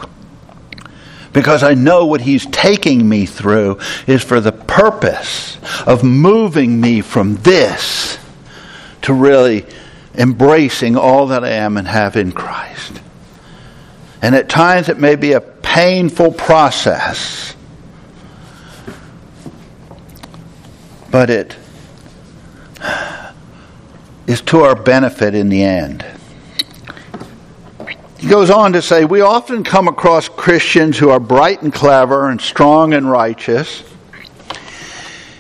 Because 1.32 1.64
I 1.64 1.74
know 1.74 2.06
what 2.06 2.22
He's 2.22 2.46
taking 2.48 3.08
me 3.08 3.26
through 3.26 3.80
is 4.08 4.24
for 4.24 4.42
the 4.42 4.52
purpose 4.52 5.58
of 5.86 6.04
moving 6.04 6.82
me 6.82 7.02
from 7.02 7.36
this 7.38 8.18
to 9.04 9.14
really 9.14 9.66
embracing 10.16 10.98
all 10.98 11.28
that 11.28 11.44
I 11.44 11.52
am 11.52 11.78
and 11.78 11.88
have 11.88 12.16
in 12.16 12.32
Christ. 12.32 13.02
And 14.22 14.36
at 14.36 14.50
times 14.50 14.90
it 14.90 15.00
may 15.00 15.16
be 15.16 15.32
a 15.32 15.42
painful 15.42 16.34
process, 16.34 17.56
but 21.10 21.30
it 21.30 21.56
is 24.30 24.42
to 24.42 24.60
our 24.60 24.76
benefit 24.76 25.34
in 25.34 25.50
the 25.50 25.64
end. 25.64 26.06
He 28.20 28.28
goes 28.28 28.52
on 28.52 28.74
to 28.74 28.82
say, 28.82 29.04
We 29.04 29.22
often 29.22 29.64
come 29.64 29.88
across 29.88 30.30
Christians 30.30 31.00
who 31.00 31.10
are 31.10 31.20
bright 31.20 31.64
and 31.64 31.74
clever 31.74 32.30
and 32.30 32.40
strong 32.40 32.94
and 32.94 33.10
righteous. 33.10 33.84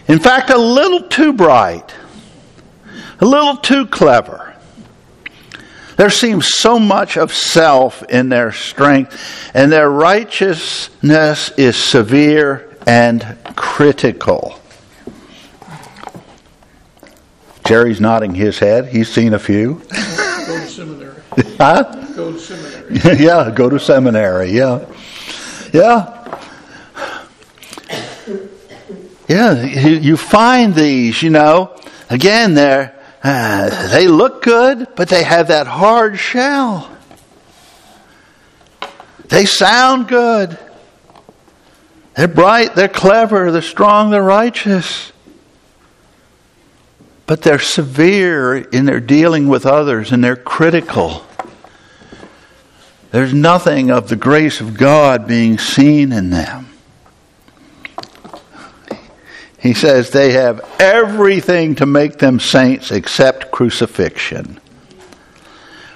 In 0.08 0.18
fact, 0.18 0.50
a 0.50 0.58
little 0.58 1.04
too 1.04 1.34
bright, 1.34 1.94
a 3.20 3.26
little 3.26 3.58
too 3.58 3.86
clever. 3.86 4.56
There 5.98 6.10
seems 6.10 6.56
so 6.56 6.80
much 6.80 7.16
of 7.16 7.32
self 7.32 8.02
in 8.10 8.30
their 8.30 8.52
strength, 8.52 9.52
and 9.54 9.72
their 9.72 9.92
righteousness 9.92 11.52
is 11.58 11.78
severe 11.78 12.76
and 12.88 13.38
critical. 13.56 14.59
Jerry's 17.70 18.02
nodding 18.02 18.34
his 18.34 18.58
head. 18.58 18.88
He's 18.88 19.14
seen 19.14 19.36
a 19.36 19.38
few. 19.38 19.76
Go 19.76 19.84
to 19.86 20.68
seminary. 20.68 21.22
huh? 21.60 21.84
Go 22.16 22.32
to 22.32 22.40
seminary. 22.40 23.20
yeah, 23.24 23.52
go 23.54 23.70
to 23.70 23.80
seminary. 23.80 24.50
Yeah. 24.50 24.88
Yeah. 25.72 26.16
Yeah, 29.28 29.62
you 29.62 30.18
find 30.18 30.74
these, 30.74 31.22
you 31.22 31.30
know. 31.30 31.80
Again, 32.10 32.56
they're, 32.56 33.00
uh, 33.22 33.90
they 33.90 34.08
look 34.08 34.42
good, 34.42 34.88
but 34.96 35.08
they 35.10 35.22
have 35.22 35.50
that 35.50 35.68
hard 35.68 36.18
shell. 36.18 36.90
They 39.28 39.46
sound 39.46 40.08
good. 40.08 40.58
They're 42.16 42.28
bright, 42.28 42.74
they're 42.74 42.88
clever, 42.88 43.52
they're 43.52 43.62
strong, 43.62 44.10
they're 44.10 44.24
righteous 44.24 45.12
but 47.30 47.44
they're 47.44 47.60
severe 47.60 48.56
in 48.56 48.86
their 48.86 49.00
dealing 49.00 49.48
with 49.48 49.64
others 49.64 50.12
and 50.12 50.24
they're 50.24 50.36
critical. 50.36 51.24
There's 53.12 53.36
nothing 53.36 53.92
of 53.92 54.10
the 54.10 54.16
grace 54.16 54.62
of 54.62 54.76
God 54.76 55.28
being 55.28 55.60
seen 55.60 56.12
in 56.12 56.32
them. 56.32 56.70
He 59.60 59.76
says 59.76 60.10
they 60.10 60.32
have 60.32 60.68
everything 60.80 61.76
to 61.76 61.86
make 61.86 62.18
them 62.18 62.40
saints 62.40 62.90
except 62.90 63.52
crucifixion, 63.52 64.60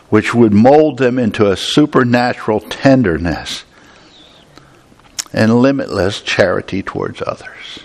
which 0.10 0.36
would 0.36 0.54
mold 0.54 1.00
them 1.00 1.17
into 1.17 1.50
a 1.50 1.58
supernatural 1.58 2.60
tenderness 2.60 3.63
and 5.34 5.63
limitless 5.63 6.22
charity 6.22 6.84
towards 6.84 7.24
others. 7.26 7.83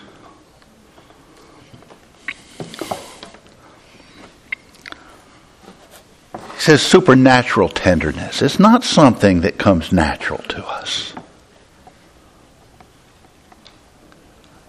He 6.58 6.64
says 6.64 6.82
supernatural 6.82 7.68
tenderness. 7.68 8.42
It's 8.42 8.58
not 8.58 8.82
something 8.82 9.42
that 9.42 9.58
comes 9.58 9.92
natural 9.92 10.42
to 10.48 10.66
us. 10.66 11.14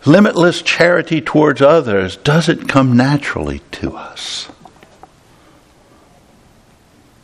Limitless 0.06 0.62
charity 0.62 1.20
towards 1.20 1.64
others 1.64 2.16
doesn't 2.18 2.68
come 2.68 2.96
naturally 2.96 3.62
to 3.72 3.98
us. 3.98 4.50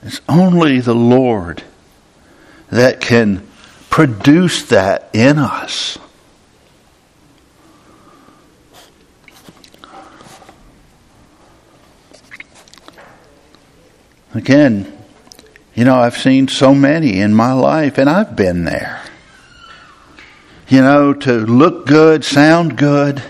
It's 0.01 0.19
only 0.27 0.79
the 0.79 0.95
Lord 0.95 1.61
that 2.71 2.99
can 2.99 3.45
produce 3.91 4.63
that 4.69 5.11
in 5.13 5.37
us. 5.37 5.99
Again, 14.35 14.91
you 15.75 15.85
know, 15.85 15.95
I've 15.95 16.17
seen 16.17 16.49
so 16.49 16.75
many 16.75 17.21
in 17.21 17.33
my 17.33 17.53
life, 17.53 17.97
and 17.97 18.09
I've 18.09 18.35
been 18.35 18.65
there. 18.65 19.01
You 20.67 20.81
know, 20.81 21.13
to 21.13 21.39
look 21.39 21.87
good, 21.87 22.25
sound 22.25 22.77
good, 22.77 23.23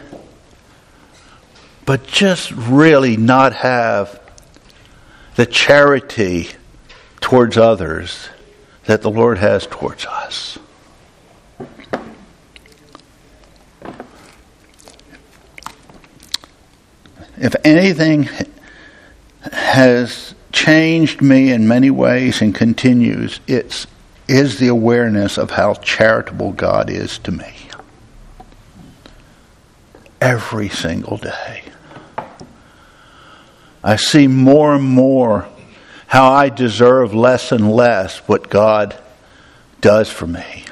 but 1.85 2.07
just 2.07 2.49
really 2.51 3.17
not 3.17 3.53
have 3.53 4.19
the 5.35 5.45
charity 5.45 6.49
towards 7.21 7.55
others 7.55 8.29
that 8.85 9.03
the 9.03 9.11
Lord 9.11 9.37
has 9.37 9.67
towards 9.67 10.07
us. 10.07 10.57
If 17.37 17.55
anything 17.63 18.27
has 19.51 20.34
changed 20.55 21.21
me 21.21 21.51
in 21.51 21.67
many 21.67 21.91
ways 21.91 22.41
and 22.41 22.55
continues, 22.55 23.41
it's 23.45 23.87
is 24.27 24.57
the 24.57 24.69
awareness 24.69 25.37
of 25.37 25.51
how 25.51 25.73
charitable 25.75 26.53
God 26.53 26.89
is 26.89 27.19
to 27.19 27.31
me. 27.31 27.53
Every 30.19 30.69
single 30.69 31.17
day. 31.17 31.61
I 33.83 33.97
see 33.97 34.27
more 34.27 34.75
and 34.75 34.83
more 34.83 35.47
how 36.07 36.31
I 36.31 36.49
deserve 36.49 37.13
less 37.13 37.51
and 37.51 37.69
less 37.71 38.19
what 38.19 38.49
God 38.49 38.97
does 39.81 40.09
for 40.09 40.25
me. 40.25 40.65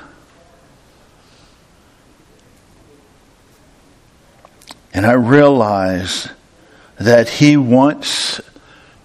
And 4.93 5.05
I 5.05 5.13
realize 5.13 6.29
that 6.97 7.27
He 7.27 7.57
wants 7.57 8.41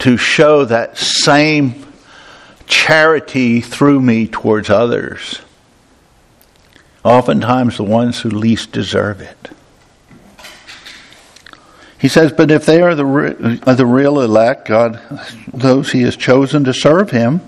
to 0.00 0.16
show 0.16 0.64
that 0.64 0.96
same 0.96 1.86
charity 2.66 3.60
through 3.60 4.00
me 4.00 4.26
towards 4.26 4.70
others, 4.70 5.40
oftentimes 7.04 7.76
the 7.76 7.84
ones 7.84 8.20
who 8.20 8.30
least 8.30 8.72
deserve 8.72 9.20
it. 9.20 9.50
He 11.98 12.08
says, 12.08 12.32
But 12.32 12.50
if 12.50 12.64
they 12.64 12.80
are 12.80 12.94
the, 12.94 13.74
the 13.76 13.86
real 13.86 14.20
elect, 14.20 14.68
God, 14.68 15.00
those 15.52 15.90
he 15.90 16.02
has 16.02 16.16
chosen 16.16 16.64
to 16.64 16.74
serve 16.74 17.10
him, 17.10 17.40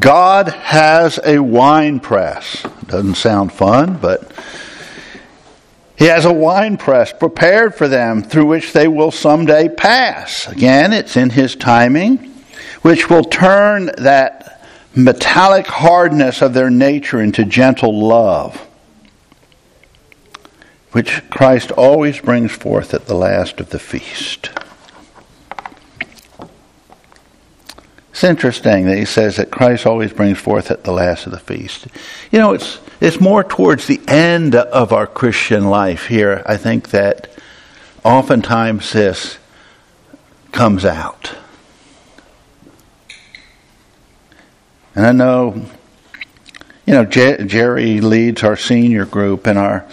God 0.00 0.48
has 0.48 1.18
a 1.24 1.38
wine 1.38 2.00
press. 2.00 2.64
Doesn't 2.86 3.16
sound 3.16 3.52
fun, 3.52 3.98
but 3.98 4.32
he 5.98 6.04
has 6.04 6.24
a 6.24 6.32
wine 6.32 6.76
press 6.76 7.12
prepared 7.12 7.74
for 7.74 7.88
them 7.88 8.22
through 8.22 8.46
which 8.46 8.72
they 8.72 8.86
will 8.86 9.10
someday 9.10 9.68
pass. 9.68 10.46
Again, 10.46 10.92
it's 10.92 11.16
in 11.16 11.30
his 11.30 11.56
timing, 11.56 12.18
which 12.82 13.10
will 13.10 13.24
turn 13.24 13.90
that 13.98 14.64
metallic 14.94 15.66
hardness 15.66 16.40
of 16.40 16.54
their 16.54 16.70
nature 16.70 17.20
into 17.20 17.44
gentle 17.44 18.06
love, 18.06 18.64
which 20.92 21.28
Christ 21.30 21.72
always 21.72 22.20
brings 22.20 22.52
forth 22.52 22.94
at 22.94 23.06
the 23.06 23.14
last 23.14 23.58
of 23.58 23.70
the 23.70 23.80
feast. 23.80 24.50
It's 28.18 28.24
interesting 28.24 28.86
that 28.86 28.98
he 28.98 29.04
says 29.04 29.36
that 29.36 29.52
Christ 29.52 29.86
always 29.86 30.12
brings 30.12 30.40
forth 30.40 30.72
at 30.72 30.82
the 30.82 30.90
last 30.90 31.26
of 31.26 31.30
the 31.30 31.38
feast. 31.38 31.86
You 32.32 32.40
know, 32.40 32.52
it's 32.52 32.80
it's 33.00 33.20
more 33.20 33.44
towards 33.44 33.86
the 33.86 34.00
end 34.08 34.56
of 34.56 34.92
our 34.92 35.06
Christian 35.06 35.66
life 35.66 36.06
here, 36.06 36.42
I 36.44 36.56
think, 36.56 36.90
that 36.90 37.30
oftentimes 38.02 38.92
this 38.92 39.38
comes 40.50 40.84
out. 40.84 41.32
And 44.96 45.06
I 45.06 45.12
know, 45.12 45.64
you 46.86 46.94
know, 46.94 47.04
Jerry 47.04 48.00
leads 48.00 48.42
our 48.42 48.56
senior 48.56 49.04
group, 49.04 49.46
and 49.46 49.56
our 49.56 49.86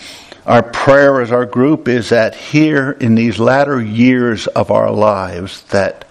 our 0.48 0.64
prayer 0.64 1.22
as 1.22 1.32
our 1.32 1.46
group 1.46 1.88
is 1.88 2.10
that 2.10 2.34
here 2.34 2.94
in 2.94 3.14
these 3.14 3.38
latter 3.38 3.80
years 3.80 4.48
of 4.48 4.72
our 4.72 4.90
lives, 4.90 5.62
that 5.66 6.06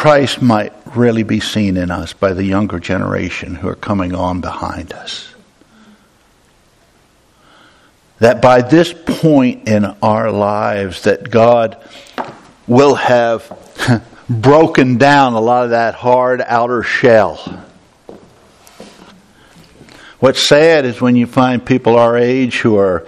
Christ 0.00 0.40
might 0.40 0.72
really 0.96 1.24
be 1.24 1.40
seen 1.40 1.76
in 1.76 1.90
us 1.90 2.14
by 2.14 2.32
the 2.32 2.42
younger 2.42 2.78
generation 2.78 3.56
who 3.56 3.68
are 3.68 3.74
coming 3.74 4.14
on 4.14 4.40
behind 4.40 4.94
us. 4.94 5.34
That 8.18 8.40
by 8.40 8.62
this 8.62 8.94
point 8.94 9.68
in 9.68 9.84
our 9.84 10.30
lives 10.30 11.02
that 11.02 11.30
God 11.30 11.76
will 12.66 12.94
have 12.94 13.52
broken 14.30 14.96
down 14.96 15.34
a 15.34 15.40
lot 15.40 15.64
of 15.64 15.70
that 15.72 15.96
hard 15.96 16.40
outer 16.46 16.82
shell. 16.82 17.62
What's 20.18 20.48
sad 20.48 20.86
is 20.86 21.02
when 21.02 21.14
you 21.14 21.26
find 21.26 21.62
people 21.62 21.98
our 21.98 22.16
age 22.16 22.60
who 22.60 22.78
are 22.78 23.06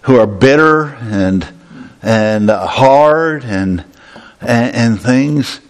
who 0.00 0.18
are 0.18 0.26
bitter 0.26 0.86
and 1.02 1.46
and 2.00 2.48
uh, 2.48 2.66
hard 2.66 3.44
and, 3.44 3.84
and 4.40 4.74
and 4.74 5.02
things 5.02 5.60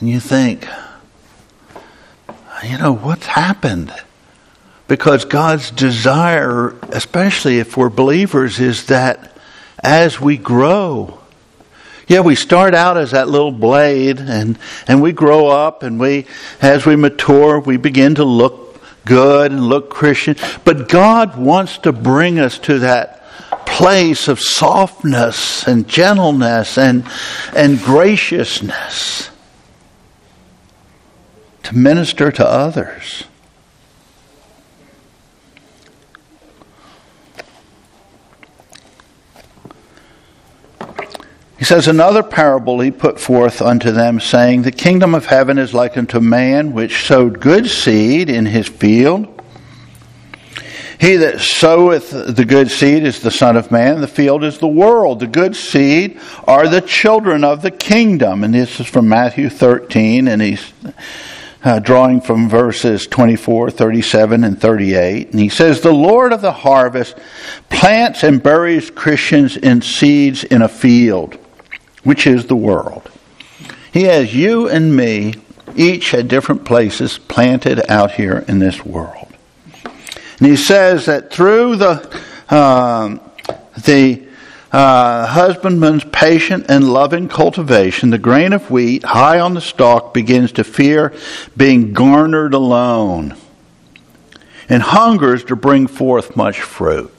and 0.00 0.08
you 0.08 0.20
think, 0.20 0.66
you 2.64 2.78
know, 2.78 2.92
what's 2.92 3.26
happened? 3.26 3.92
Because 4.86 5.24
God's 5.24 5.70
desire, 5.70 6.76
especially 6.90 7.58
if 7.58 7.76
we're 7.76 7.88
believers, 7.88 8.60
is 8.60 8.86
that 8.86 9.36
as 9.82 10.20
we 10.20 10.36
grow, 10.36 11.18
yeah, 12.06 12.20
we 12.20 12.36
start 12.36 12.74
out 12.74 12.96
as 12.96 13.10
that 13.10 13.28
little 13.28 13.52
blade 13.52 14.18
and, 14.18 14.58
and 14.86 15.02
we 15.02 15.12
grow 15.12 15.48
up 15.48 15.82
and 15.82 16.00
we, 16.00 16.26
as 16.62 16.86
we 16.86 16.96
mature, 16.96 17.60
we 17.60 17.76
begin 17.76 18.14
to 18.14 18.24
look 18.24 18.80
good 19.04 19.52
and 19.52 19.66
look 19.68 19.90
Christian. 19.90 20.36
But 20.64 20.88
God 20.88 21.36
wants 21.36 21.78
to 21.78 21.92
bring 21.92 22.38
us 22.38 22.58
to 22.60 22.78
that 22.80 23.26
place 23.66 24.28
of 24.28 24.40
softness 24.40 25.66
and 25.66 25.86
gentleness 25.86 26.78
and, 26.78 27.04
and 27.54 27.78
graciousness 27.78 29.30
to 31.68 31.76
minister 31.76 32.32
to 32.32 32.48
others. 32.48 33.24
He 41.58 41.64
says, 41.64 41.86
Another 41.86 42.22
parable 42.22 42.80
he 42.80 42.90
put 42.90 43.20
forth 43.20 43.60
unto 43.60 43.92
them, 43.92 44.18
saying, 44.18 44.62
The 44.62 44.72
kingdom 44.72 45.14
of 45.14 45.26
heaven 45.26 45.58
is 45.58 45.74
like 45.74 45.98
unto 45.98 46.16
a 46.16 46.22
man 46.22 46.72
which 46.72 47.04
sowed 47.04 47.38
good 47.38 47.68
seed 47.68 48.30
in 48.30 48.46
his 48.46 48.66
field. 48.66 49.34
He 50.98 51.16
that 51.16 51.40
soweth 51.40 52.34
the 52.34 52.46
good 52.46 52.70
seed 52.70 53.04
is 53.04 53.20
the 53.20 53.30
Son 53.30 53.58
of 53.58 53.70
Man, 53.70 54.00
the 54.00 54.08
field 54.08 54.42
is 54.42 54.56
the 54.56 54.66
world. 54.66 55.20
The 55.20 55.26
good 55.26 55.54
seed 55.54 56.18
are 56.44 56.66
the 56.66 56.80
children 56.80 57.44
of 57.44 57.60
the 57.60 57.70
kingdom. 57.70 58.42
And 58.42 58.54
this 58.54 58.80
is 58.80 58.86
from 58.86 59.06
Matthew 59.06 59.50
13, 59.50 60.28
and 60.28 60.40
he's 60.40 60.72
uh, 61.64 61.78
drawing 61.80 62.20
from 62.20 62.48
verses 62.48 63.06
24, 63.06 63.70
37, 63.70 64.44
and 64.44 64.60
38. 64.60 65.30
And 65.30 65.40
he 65.40 65.48
says, 65.48 65.80
The 65.80 65.92
Lord 65.92 66.32
of 66.32 66.40
the 66.40 66.52
harvest 66.52 67.16
plants 67.68 68.22
and 68.22 68.42
buries 68.42 68.90
Christians 68.90 69.56
in 69.56 69.82
seeds 69.82 70.44
in 70.44 70.62
a 70.62 70.68
field, 70.68 71.34
which 72.04 72.26
is 72.26 72.46
the 72.46 72.56
world. 72.56 73.10
He 73.92 74.04
has 74.04 74.34
you 74.34 74.68
and 74.68 74.94
me 74.94 75.34
each 75.74 76.14
at 76.14 76.28
different 76.28 76.64
places 76.64 77.18
planted 77.18 77.90
out 77.90 78.12
here 78.12 78.44
in 78.48 78.58
this 78.58 78.84
world. 78.84 79.32
And 80.38 80.46
he 80.46 80.56
says 80.56 81.06
that 81.06 81.32
through 81.32 81.76
the, 81.76 82.22
um, 82.48 83.20
the 83.84 84.27
uh, 84.70 85.26
husbandman's 85.26 86.04
patient 86.04 86.66
and 86.68 86.92
loving 86.92 87.28
cultivation, 87.28 88.10
the 88.10 88.18
grain 88.18 88.52
of 88.52 88.70
wheat 88.70 89.02
high 89.02 89.40
on 89.40 89.54
the 89.54 89.60
stalk 89.60 90.12
begins 90.12 90.52
to 90.52 90.64
fear 90.64 91.14
being 91.56 91.92
garnered 91.92 92.52
alone 92.52 93.36
and 94.68 94.82
hungers 94.82 95.44
to 95.44 95.56
bring 95.56 95.86
forth 95.86 96.36
much 96.36 96.60
fruit. 96.60 97.12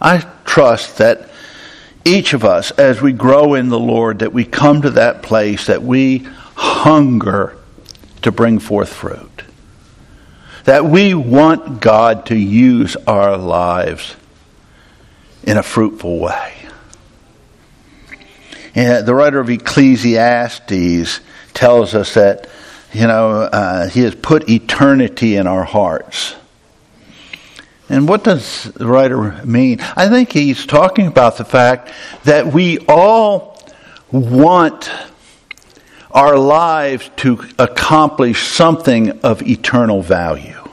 I 0.00 0.18
trust 0.44 0.98
that 0.98 1.30
each 2.04 2.34
of 2.34 2.44
us, 2.44 2.70
as 2.72 3.00
we 3.00 3.12
grow 3.12 3.54
in 3.54 3.70
the 3.70 3.78
Lord, 3.78 4.18
that 4.18 4.34
we 4.34 4.44
come 4.44 4.82
to 4.82 4.90
that 4.90 5.22
place 5.22 5.66
that 5.66 5.82
we 5.82 6.18
hunger 6.54 7.56
to 8.20 8.30
bring 8.30 8.58
forth 8.58 8.92
fruit. 8.92 9.42
That 10.64 10.84
we 10.84 11.14
want 11.14 11.80
God 11.80 12.26
to 12.26 12.36
use 12.36 12.96
our 13.06 13.38
lives 13.38 14.16
in 15.46 15.56
a 15.56 15.62
fruitful 15.62 16.18
way. 16.18 16.52
And 18.74 19.06
the 19.06 19.14
writer 19.14 19.38
of 19.38 19.48
Ecclesiastes 19.50 21.20
tells 21.52 21.94
us 21.94 22.14
that, 22.14 22.48
you 22.92 23.06
know, 23.06 23.30
uh, 23.42 23.88
he 23.88 24.00
has 24.00 24.14
put 24.14 24.48
eternity 24.48 25.36
in 25.36 25.46
our 25.46 25.64
hearts. 25.64 26.34
And 27.88 28.08
what 28.08 28.24
does 28.24 28.64
the 28.64 28.86
writer 28.86 29.44
mean? 29.44 29.80
I 29.94 30.08
think 30.08 30.32
he's 30.32 30.66
talking 30.66 31.06
about 31.06 31.36
the 31.36 31.44
fact 31.44 31.90
that 32.24 32.52
we 32.52 32.78
all 32.88 33.62
want 34.10 34.90
our 36.10 36.38
lives 36.38 37.10
to 37.16 37.44
accomplish 37.58 38.46
something 38.46 39.20
of 39.20 39.42
eternal 39.42 40.00
value, 40.00 40.66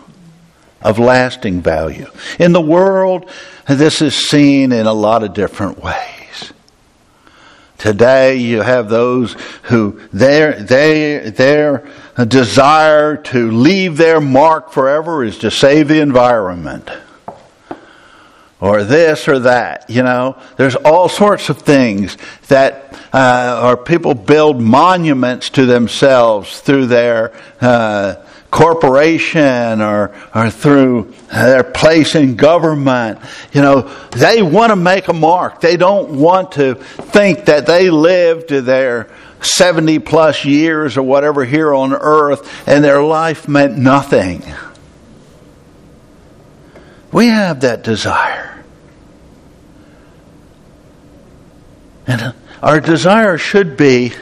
of 0.81 0.99
lasting 0.99 1.61
value. 1.61 2.07
In 2.39 2.53
the 2.53 2.61
world, 2.61 3.29
this 3.79 4.01
is 4.01 4.15
seen 4.15 4.71
in 4.71 4.87
a 4.87 4.93
lot 4.93 5.23
of 5.23 5.33
different 5.33 5.81
ways. 5.81 6.53
Today, 7.77 8.35
you 8.37 8.61
have 8.61 8.89
those 8.89 9.35
who 9.63 9.99
their 10.13 10.53
their 10.61 11.31
their 11.31 11.89
desire 12.27 13.17
to 13.17 13.49
leave 13.49 13.97
their 13.97 14.21
mark 14.21 14.71
forever 14.71 15.23
is 15.23 15.39
to 15.39 15.49
save 15.49 15.87
the 15.87 15.99
environment, 15.99 16.91
or 18.59 18.83
this 18.83 19.27
or 19.27 19.39
that. 19.39 19.89
You 19.89 20.03
know, 20.03 20.37
there's 20.57 20.75
all 20.75 21.09
sorts 21.09 21.49
of 21.49 21.57
things 21.63 22.17
that 22.49 22.95
uh, 23.11 23.75
people 23.77 24.13
build 24.13 24.61
monuments 24.61 25.49
to 25.51 25.65
themselves 25.65 26.59
through 26.59 26.85
their. 26.85 27.33
Uh, 27.59 28.15
corporation 28.51 29.81
or, 29.81 30.13
or 30.35 30.49
through 30.49 31.13
their 31.31 31.63
place 31.63 32.15
in 32.15 32.35
government. 32.35 33.19
You 33.53 33.61
know, 33.61 33.81
they 34.11 34.41
want 34.41 34.71
to 34.71 34.75
make 34.75 35.07
a 35.07 35.13
mark. 35.13 35.61
They 35.61 35.77
don't 35.77 36.19
want 36.19 36.51
to 36.53 36.75
think 36.75 37.45
that 37.45 37.65
they 37.65 37.89
lived 37.89 38.49
their 38.49 39.09
70 39.41 39.99
plus 39.99 40.45
years 40.45 40.97
or 40.97 41.03
whatever 41.03 41.45
here 41.45 41.73
on 41.73 41.93
earth 41.93 42.67
and 42.67 42.83
their 42.83 43.01
life 43.01 43.47
meant 43.47 43.77
nothing. 43.77 44.43
We 47.11 47.27
have 47.27 47.61
that 47.61 47.83
desire. 47.83 48.63
And 52.05 52.33
our 52.61 52.79
desire 52.79 53.37
should 53.37 53.77
be 53.77 54.13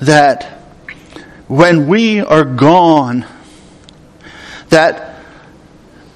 that 0.00 0.44
when 1.48 1.86
we 1.86 2.20
are 2.20 2.44
gone, 2.44 3.24
that 4.76 5.16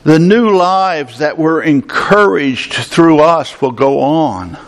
the 0.04 0.18
new 0.18 0.54
lives 0.54 1.20
that 1.20 1.38
were 1.38 1.62
encouraged 1.62 2.74
through 2.74 3.20
us 3.20 3.58
will 3.62 3.70
go 3.70 4.00
on. 4.00 4.58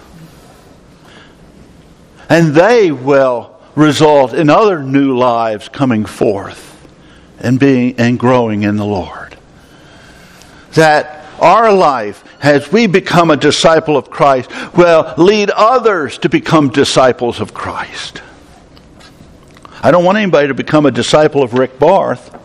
And 2.27 2.55
they 2.55 2.91
will 2.91 3.61
result 3.75 4.33
in 4.33 4.49
other 4.49 4.83
new 4.83 5.19
lives 5.19 5.69
coming 5.69 6.07
forth 6.07 6.71
and 7.39 7.61
being 7.61 7.97
and 7.99 8.19
growing 8.19 8.63
in 8.63 8.77
the 8.77 8.87
Lord. 8.87 9.37
That 10.73 11.27
our 11.39 11.71
life, 11.71 12.25
as 12.43 12.73
we 12.73 12.87
become 12.87 13.31
a 13.31 13.37
disciple 13.37 13.99
of 13.99 14.09
Christ, 14.09 14.51
will 14.75 15.13
lead 15.19 15.51
others 15.51 16.17
to 16.19 16.31
become 16.31 16.71
disciples 16.71 17.41
of 17.41 17.53
Christ. 17.53 18.23
I 19.83 19.91
don't 19.91 20.05
want 20.05 20.17
anybody 20.17 20.49
to 20.49 20.55
become 20.55 20.87
a 20.87 20.91
disciple 20.91 21.43
of 21.43 21.53
Rick 21.53 21.79
Barth. 21.79 22.39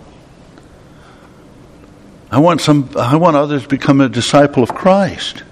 I 2.29 2.39
want 2.39 2.61
some 2.61 2.89
I 2.97 3.15
want 3.15 3.35
others 3.35 3.63
to 3.63 3.69
become 3.69 4.01
a 4.01 4.09
disciple 4.09 4.63
of 4.63 4.73
Christ. 4.73 5.43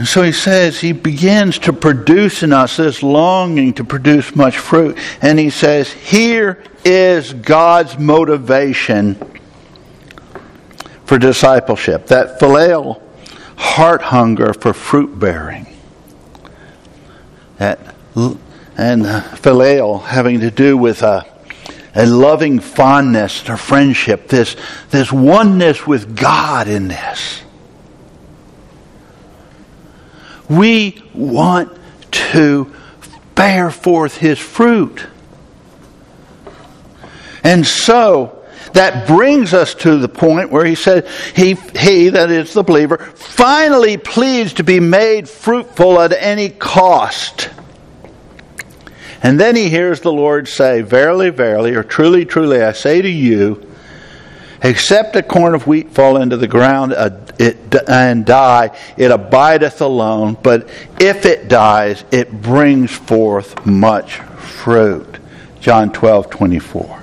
And 0.00 0.08
so 0.08 0.22
he 0.22 0.32
says 0.32 0.80
he 0.80 0.92
begins 0.92 1.58
to 1.58 1.74
produce 1.74 2.42
in 2.42 2.54
us 2.54 2.78
this 2.78 3.02
longing 3.02 3.74
to 3.74 3.84
produce 3.84 4.34
much 4.34 4.56
fruit. 4.56 4.96
And 5.20 5.38
he 5.38 5.50
says, 5.50 5.92
here 5.92 6.64
is 6.86 7.34
God's 7.34 7.98
motivation 7.98 9.18
for 11.04 11.18
discipleship. 11.18 12.06
That 12.06 12.40
phileo 12.40 13.02
heart 13.56 14.00
hunger 14.00 14.54
for 14.54 14.72
fruit 14.72 15.18
bearing. 15.18 15.66
That 17.58 17.94
and 18.78 19.04
uh, 19.04 19.20
phileo 19.34 20.02
having 20.02 20.40
to 20.40 20.50
do 20.50 20.78
with 20.78 21.02
a 21.02 21.29
a 21.94 22.06
loving 22.06 22.60
fondness 22.60 23.48
or 23.48 23.56
friendship, 23.56 24.28
this, 24.28 24.56
this 24.90 25.12
oneness 25.12 25.86
with 25.86 26.16
God 26.16 26.68
in 26.68 26.88
this. 26.88 27.42
We 30.48 31.02
want 31.14 31.76
to 32.10 32.74
bear 33.34 33.70
forth 33.70 34.16
His 34.16 34.38
fruit. 34.38 35.06
And 37.42 37.66
so, 37.66 38.40
that 38.72 39.06
brings 39.06 39.54
us 39.54 39.74
to 39.76 39.98
the 39.98 40.08
point 40.08 40.50
where 40.50 40.64
he 40.64 40.74
said, 40.74 41.08
he, 41.34 41.54
he, 41.54 42.10
that 42.10 42.30
is 42.30 42.52
the 42.54 42.62
believer, 42.62 42.98
finally 42.98 43.96
pleads 43.96 44.54
to 44.54 44.64
be 44.64 44.80
made 44.80 45.28
fruitful 45.28 46.00
at 46.00 46.12
any 46.12 46.50
cost. 46.50 47.50
And 49.22 49.38
then 49.38 49.56
he 49.56 49.68
hears 49.68 50.00
the 50.00 50.12
Lord 50.12 50.48
say, 50.48 50.82
Verily, 50.82 51.30
verily, 51.30 51.74
or 51.74 51.82
truly, 51.82 52.24
truly, 52.24 52.62
I 52.62 52.72
say 52.72 53.02
to 53.02 53.08
you, 53.08 53.66
except 54.62 55.16
a 55.16 55.22
corn 55.22 55.54
of 55.54 55.66
wheat 55.66 55.90
fall 55.90 56.16
into 56.16 56.36
the 56.36 56.48
ground 56.48 56.92
and 56.92 58.26
die, 58.26 58.76
it 58.96 59.10
abideth 59.10 59.80
alone. 59.80 60.36
But 60.42 60.68
if 60.98 61.26
it 61.26 61.48
dies, 61.48 62.04
it 62.10 62.42
brings 62.42 62.92
forth 62.92 63.66
much 63.66 64.16
fruit. 64.16 65.18
John 65.60 65.92
12, 65.92 66.30
24. 66.30 67.00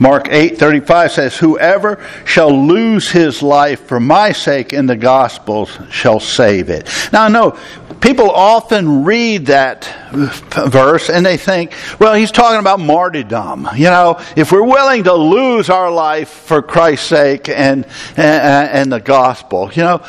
Mark 0.00 0.28
8:35 0.30 1.10
says 1.10 1.36
whoever 1.36 2.02
shall 2.24 2.66
lose 2.66 3.10
his 3.10 3.42
life 3.42 3.86
for 3.86 4.00
my 4.00 4.32
sake 4.32 4.72
in 4.72 4.86
the 4.86 4.96
gospels 4.96 5.78
shall 5.90 6.18
save 6.18 6.70
it. 6.70 6.88
Now 7.12 7.24
I 7.24 7.28
know 7.28 7.58
people 8.00 8.30
often 8.30 9.04
read 9.04 9.46
that 9.46 9.84
verse 10.12 11.10
and 11.10 11.24
they 11.24 11.36
think, 11.36 11.72
well 11.98 12.14
he's 12.14 12.30
talking 12.30 12.60
about 12.60 12.80
martyrdom. 12.80 13.68
You 13.74 13.86
know, 13.86 14.20
if 14.36 14.52
we're 14.52 14.64
willing 14.64 15.04
to 15.04 15.14
lose 15.14 15.70
our 15.70 15.90
life 15.90 16.28
for 16.28 16.62
Christ's 16.62 17.08
sake 17.08 17.48
and 17.48 17.86
and, 18.16 18.70
and 18.70 18.92
the 18.92 19.00
gospel, 19.00 19.70
you 19.72 19.82
know, 19.82 20.04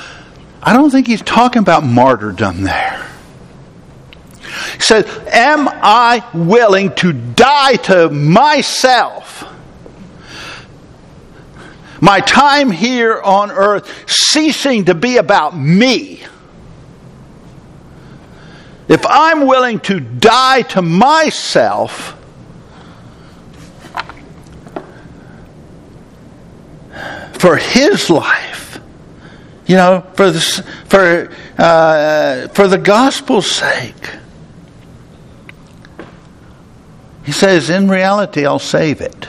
I 0.61 0.73
don't 0.73 0.89
think 0.89 1.07
he's 1.07 1.21
talking 1.21 1.61
about 1.61 1.83
martyrdom 1.83 2.63
there. 2.63 3.07
He 4.75 4.81
said, 4.81 5.07
Am 5.31 5.67
I 5.69 6.23
willing 6.33 6.93
to 6.95 7.13
die 7.13 7.75
to 7.77 8.09
myself 8.09 9.45
my 12.01 12.19
time 12.19 12.71
here 12.71 13.21
on 13.21 13.51
earth 13.51 14.09
ceasing 14.09 14.85
to 14.85 14.95
be 14.95 15.17
about 15.17 15.55
me. 15.55 16.19
If 18.91 19.05
I'm 19.05 19.47
willing 19.47 19.79
to 19.81 20.01
die 20.01 20.63
to 20.63 20.81
myself, 20.81 22.17
for 27.41 27.55
his 27.55 28.09
life, 28.09 28.79
you 29.65 29.75
know, 29.75 30.05
for 30.15 30.29
the, 30.29 30.41
for, 30.89 31.31
uh, 31.57 32.49
for 32.49 32.67
the 32.67 32.77
gospel's 32.77 33.49
sake. 33.49 34.09
He 37.23 37.31
says, 37.31 37.69
in 37.69 37.89
reality, 37.89 38.45
I'll 38.45 38.59
save 38.59 38.99
it. 38.99 39.27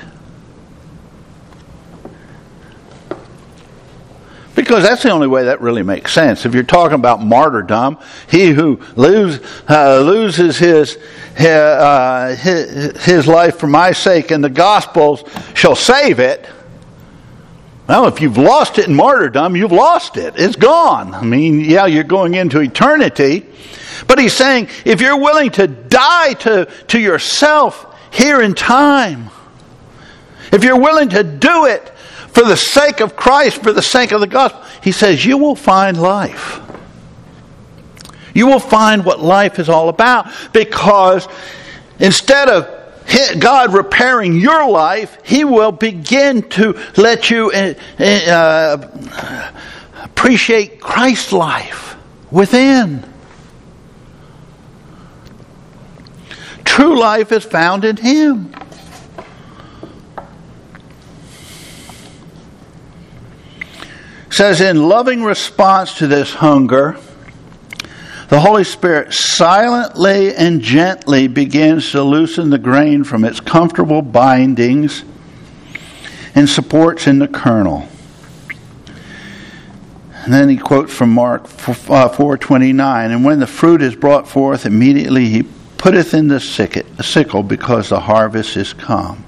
Because 4.55 4.83
that's 4.83 5.03
the 5.03 5.11
only 5.11 5.29
way 5.29 5.45
that 5.45 5.63
really 5.63 5.83
makes 5.83 6.13
sense. 6.13 6.45
If 6.45 6.55
you're 6.55 6.63
talking 6.63 6.97
about 6.97 7.23
martyrdom, 7.23 7.99
he 8.29 8.51
who 8.51 8.81
lose, 8.97 9.41
uh, 9.69 10.01
loses 10.01 10.59
his, 10.59 10.99
uh, 11.39 12.37
his, 12.39 13.03
his 13.03 13.27
life 13.27 13.59
for 13.59 13.67
my 13.67 13.93
sake 13.93 14.31
and 14.31 14.45
the 14.45 14.51
gospels 14.51 15.25
shall 15.55 15.75
save 15.75 16.19
it. 16.19 16.47
Well, 17.89 18.07
if 18.07 18.21
you've 18.21 18.37
lost 18.37 18.79
it 18.79 18.89
in 18.89 18.95
martyrdom, 18.95 19.57
you've 19.57 19.73
lost 19.73 20.17
it. 20.17 20.35
It's 20.37 20.57
gone. 20.57 21.15
I 21.15 21.23
mean, 21.23 21.61
yeah, 21.61 21.87
you're 21.87 22.05
going 22.05 22.35
into 22.35 22.61
eternity. 22.61 23.47
But 24.07 24.19
he's 24.19 24.35
saying, 24.35 24.69
if 24.85 25.01
you're 25.01 25.19
willing 25.19 25.51
to 25.53 25.67
die 25.67 26.35
to, 26.35 26.67
to 26.89 26.99
yourself 26.99 27.87
here 28.13 28.43
in 28.43 28.55
time, 28.55 29.31
if 30.53 30.63
you're 30.65 30.79
willing 30.79 31.09
to 31.11 31.23
do 31.23 31.67
it 31.67 31.92
for 32.33 32.45
the 32.45 32.57
sake 32.57 33.01
of 33.01 33.15
Christ, 33.15 33.63
for 33.63 33.73
the 33.73 33.83
sake 33.83 34.13
of 34.13 34.21
the 34.21 34.27
gospel, 34.27 34.63
he 34.83 34.93
says, 34.93 35.25
you 35.25 35.39
will 35.39 35.57
find 35.57 36.01
life. 36.01 36.61
You 38.35 38.47
will 38.47 38.61
find 38.61 39.05
what 39.05 39.21
life 39.21 39.59
is 39.59 39.69
all 39.69 39.89
about 39.89 40.33
because 40.53 41.29
instead 41.99 42.49
of 42.49 42.69
God 43.39 43.75
repairing 43.75 44.37
your 44.37 44.69
life, 44.71 45.19
He 45.25 45.45
will 45.45 45.73
begin 45.73 46.49
to 46.51 46.81
let 46.97 47.31
you 47.31 47.51
uh, 47.53 47.75
uh, 47.99 49.53
appreciate 50.03 50.81
Christ's 50.81 51.33
life 51.33 51.97
within. 52.31 53.05
True 56.65 56.99
life 56.99 57.33
is 57.33 57.45
found 57.45 57.85
in 57.85 57.97
Him. 57.97 58.55
Says 64.33 64.61
in 64.61 64.89
loving 64.89 65.23
response 65.23 65.99
to 65.99 66.07
this 66.07 66.35
hunger 66.35 66.99
the 68.33 68.41
Holy 68.41 68.65
Spirit 68.65 69.13
silently 69.13 70.35
and 70.35 70.63
gently 70.63 71.29
begins 71.29 71.91
to 71.91 72.03
loosen 72.03 72.49
the 72.49 72.57
grain 72.57 73.05
from 73.05 73.25
its 73.25 73.41
comfortable 73.41 74.01
bindings 74.01 75.05
and 76.35 76.49
supports 76.49 77.07
in 77.07 77.19
the 77.19 77.29
kernel. 77.29 77.87
And 80.25 80.33
then 80.33 80.49
he 80.49 80.57
quotes 80.57 80.95
from 80.95 81.11
Mark 81.11 81.47
4:29, 81.47 82.81
uh, 82.81 83.15
and 83.15 83.23
when 83.23 83.39
the 83.39 83.47
fruit 83.47 83.83
is 83.83 83.95
brought 83.95 84.27
forth, 84.27 84.65
immediately 84.65 85.29
he 85.29 85.43
putteth 85.77 86.15
in 86.15 86.29
the 86.29 86.41
sickle 86.41 87.43
because 87.43 87.91
the 87.91 88.01
harvest 88.01 88.57
is 88.57 88.73
come. 88.73 89.27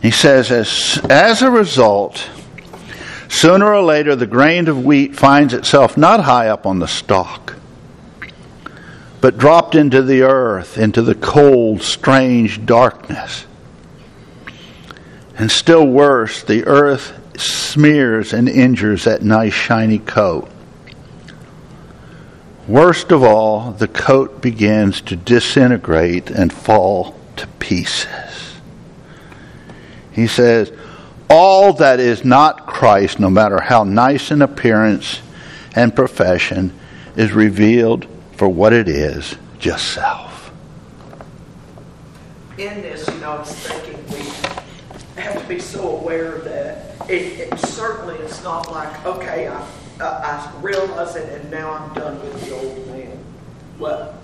He 0.00 0.12
says, 0.12 0.50
as, 0.50 0.98
as 1.10 1.42
a 1.42 1.50
result, 1.50 2.30
sooner 3.28 3.72
or 3.72 3.82
later 3.82 4.16
the 4.16 4.26
grain 4.26 4.68
of 4.68 4.84
wheat 4.84 5.16
finds 5.16 5.54
itself 5.54 5.96
not 5.96 6.20
high 6.20 6.48
up 6.48 6.66
on 6.66 6.78
the 6.78 6.88
stalk, 6.88 7.56
but 9.20 9.38
dropped 9.38 9.74
into 9.74 10.02
the 10.02 10.22
earth, 10.22 10.78
into 10.78 11.02
the 11.02 11.14
cold, 11.14 11.82
strange 11.82 12.64
darkness. 12.64 13.46
And 15.38 15.50
still 15.50 15.86
worse, 15.86 16.42
the 16.42 16.64
earth 16.64 17.12
smears 17.40 18.32
and 18.32 18.48
injures 18.48 19.04
that 19.04 19.22
nice 19.22 19.52
shiny 19.52 19.98
coat. 19.98 20.50
Worst 22.66 23.12
of 23.12 23.22
all, 23.22 23.70
the 23.72 23.86
coat 23.86 24.40
begins 24.40 25.00
to 25.02 25.16
disintegrate 25.16 26.30
and 26.30 26.52
fall 26.52 27.14
to 27.36 27.46
pieces. 27.58 28.56
He 30.10 30.26
says, 30.26 30.72
All 31.28 31.72
that 31.74 31.98
is 31.98 32.24
not 32.24 32.66
Christ, 32.66 33.18
no 33.18 33.28
matter 33.28 33.60
how 33.60 33.82
nice 33.82 34.30
in 34.30 34.42
appearance 34.42 35.20
and 35.74 35.94
profession, 35.94 36.72
is 37.16 37.32
revealed 37.32 38.06
for 38.32 38.48
what 38.48 38.72
it 38.72 38.88
is, 38.88 39.36
just 39.58 39.92
self. 39.92 40.52
In 42.58 42.80
this, 42.82 43.08
you 43.08 43.14
know, 43.14 43.32
I 43.32 43.38
was 43.40 43.52
thinking 43.54 44.04
we 44.06 45.20
have 45.20 45.42
to 45.42 45.48
be 45.48 45.58
so 45.58 45.98
aware 45.98 46.38
that 46.38 46.94
it, 47.10 47.40
it 47.40 47.58
certainly 47.58 48.16
is 48.16 48.42
not 48.44 48.70
like, 48.70 49.04
okay, 49.04 49.48
I, 49.48 49.56
uh, 49.56 49.66
I, 50.00 50.52
I 50.56 50.60
realize 50.60 51.16
it 51.16 51.28
and 51.40 51.50
now 51.50 51.72
I'm 51.72 51.94
done 51.94 52.20
with 52.22 52.48
the 52.48 52.54
old 52.54 52.86
man. 52.88 53.18
Well, 53.78 54.16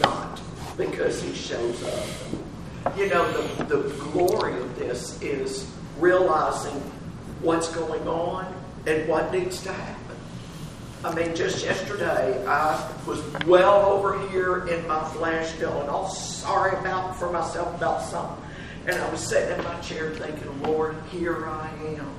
not 0.00 0.40
because 0.76 1.22
he 1.22 1.34
shows 1.34 1.82
up. 1.84 2.96
You 2.96 3.08
know, 3.08 3.30
the, 3.32 3.64
the 3.64 3.88
glory 3.96 4.58
of 4.60 4.78
this 4.78 5.20
is 5.22 5.70
realizing 5.98 6.80
what's 7.40 7.68
going 7.74 8.06
on 8.08 8.52
and 8.86 9.08
what 9.08 9.32
needs 9.32 9.62
to 9.62 9.72
happen. 9.72 10.16
I 11.04 11.14
mean, 11.14 11.36
just 11.36 11.64
yesterday, 11.64 12.46
I 12.46 12.90
was 13.06 13.22
well 13.46 13.92
over 13.92 14.26
here 14.28 14.66
in 14.68 14.86
my 14.88 15.04
flesh, 15.10 15.50
feeling 15.52 15.88
all 15.88 16.08
sorry 16.08 16.78
about 16.78 17.16
for 17.18 17.30
myself 17.30 17.74
about 17.76 18.02
something. 18.02 18.42
And 18.86 18.96
I 18.96 19.10
was 19.10 19.20
sitting 19.20 19.58
in 19.58 19.64
my 19.64 19.78
chair 19.80 20.10
thinking, 20.10 20.62
Lord, 20.62 20.96
here 21.10 21.46
I 21.46 21.70
am. 21.98 22.10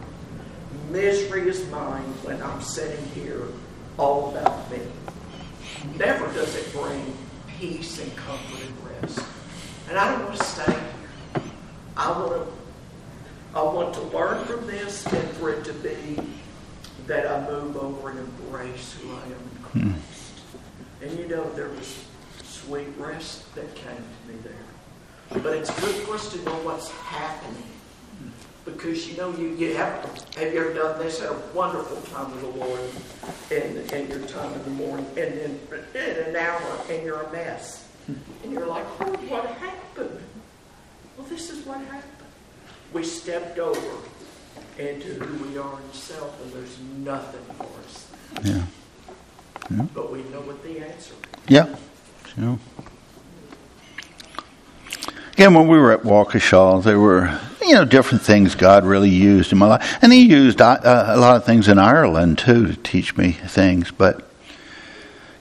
Misery 0.92 1.50
is 1.50 1.68
mine 1.70 2.04
when 2.24 2.42
I'm 2.44 2.62
sitting 2.62 3.04
here 3.10 3.48
all 3.98 4.36
about 4.36 4.70
me. 4.72 4.80
Never 5.98 6.26
does 6.34 6.56
it 6.56 6.72
bring 6.72 7.16
peace 7.60 8.00
and 8.00 8.16
comfort 8.16 8.68
and 8.68 9.02
rest. 9.02 9.20
And 9.90 9.98
I 9.98 10.12
don't 10.12 10.26
want 10.26 10.38
to 10.38 10.44
stay 10.44 10.72
here. 10.72 11.44
I 11.98 12.12
want 12.12 12.34
to 12.34 12.65
I 13.56 13.64
want 13.64 13.94
to 13.94 14.02
learn 14.02 14.44
from 14.46 14.68
this 14.68 15.06
and 15.06 15.30
for 15.32 15.50
it 15.50 15.64
to 15.64 15.74
be 15.74 16.20
that 17.08 17.26
I 17.26 17.50
move 17.50 17.78
over 17.78 18.10
and 18.10 18.20
embrace 18.20 18.94
who 19.00 19.14
I 19.14 19.24
am 19.24 19.32
in 19.32 19.64
Christ. 19.64 20.32
Hmm. 21.00 21.04
And 21.06 21.20
you 21.20 21.28
know, 21.28 21.50
there 21.54 21.70
was 21.70 22.04
sweet 22.44 22.90
rest 22.98 23.56
that 23.56 23.74
came 23.74 23.96
to 23.96 24.34
me 24.34 24.40
there. 24.44 25.42
But 25.42 25.56
it's 25.56 25.70
good 25.80 25.96
for 26.04 26.16
us 26.16 26.34
to 26.34 26.44
know 26.44 26.56
what's 26.64 26.92
happening. 26.92 27.64
Because 28.66 29.08
you 29.08 29.16
know, 29.16 29.32
you, 29.38 29.50
you 29.50 29.76
have 29.76 30.04
have 30.36 30.54
you 30.54 30.60
ever 30.60 30.74
done 30.74 31.00
this? 31.00 31.22
Had 31.22 31.30
a 31.30 31.40
wonderful 31.54 32.02
time 32.14 32.32
with 32.32 32.42
the 32.42 32.60
Lord 32.60 32.80
and, 33.52 33.92
in 33.92 34.10
your 34.10 34.28
time 34.28 34.52
in 34.54 34.64
the 34.64 34.70
morning, 34.72 35.06
and 35.16 35.38
then 35.38 35.60
in 35.94 36.30
an 36.30 36.36
hour, 36.36 36.60
and 36.90 37.06
you're 37.06 37.22
a 37.22 37.32
mess. 37.32 37.88
And 38.08 38.52
you're 38.52 38.66
like, 38.66 38.86
oh, 39.00 39.12
what 39.30 39.46
happened? 39.46 40.20
Well, 41.18 41.28
this 41.28 41.52
is 41.52 41.66
what 41.66 41.78
happened. 41.78 42.15
We 42.96 43.04
stepped 43.04 43.60
over 43.60 43.98
into 44.78 45.16
who 45.16 45.50
we 45.50 45.58
are 45.58 45.80
in 45.82 45.92
self, 45.92 46.42
and 46.42 46.54
there's 46.54 46.80
nothing 47.00 47.42
for 47.58 47.68
us. 47.84 48.10
Yeah. 48.42 48.64
yeah. 49.70 49.86
But 49.94 50.14
we 50.14 50.20
know 50.24 50.40
what 50.40 50.64
the 50.64 50.80
answer 50.80 51.14
is. 51.14 51.50
Yeah. 51.50 51.76
Yeah. 52.38 52.56
Again, 55.34 55.54
when 55.56 55.68
we 55.68 55.78
were 55.78 55.92
at 55.92 56.04
Waukesha, 56.04 56.82
there 56.86 56.98
were 56.98 57.38
you 57.62 57.74
know 57.74 57.84
different 57.84 58.24
things 58.24 58.56
God 58.56 58.86
really 58.86 59.10
used 59.10 59.52
in 59.52 59.58
my 59.58 59.68
life, 59.68 59.98
and 60.02 60.14
He 60.14 60.22
used 60.22 60.62
uh, 60.62 60.80
a 60.82 61.18
lot 61.18 61.36
of 61.36 61.44
things 61.44 61.68
in 61.68 61.78
Ireland 61.78 62.38
too 62.38 62.66
to 62.66 62.78
teach 62.78 63.18
me 63.18 63.34
things. 63.34 63.92
But 63.92 64.26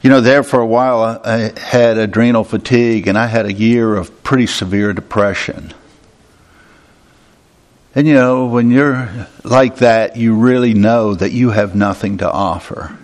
you 0.02 0.10
know, 0.10 0.20
there 0.20 0.42
for 0.42 0.58
a 0.58 0.66
while, 0.66 1.20
I 1.24 1.56
had 1.56 1.98
adrenal 1.98 2.42
fatigue, 2.42 3.06
and 3.06 3.16
I 3.16 3.28
had 3.28 3.46
a 3.46 3.52
year 3.52 3.94
of 3.94 4.24
pretty 4.24 4.48
severe 4.48 4.92
depression. 4.92 5.72
And 7.94 8.08
you 8.08 8.14
know, 8.14 8.46
when 8.46 8.70
you're 8.70 9.08
like 9.44 9.76
that, 9.76 10.16
you 10.16 10.34
really 10.34 10.74
know 10.74 11.14
that 11.14 11.30
you 11.30 11.50
have 11.50 11.76
nothing 11.76 12.18
to 12.18 12.30
offer. 12.30 12.98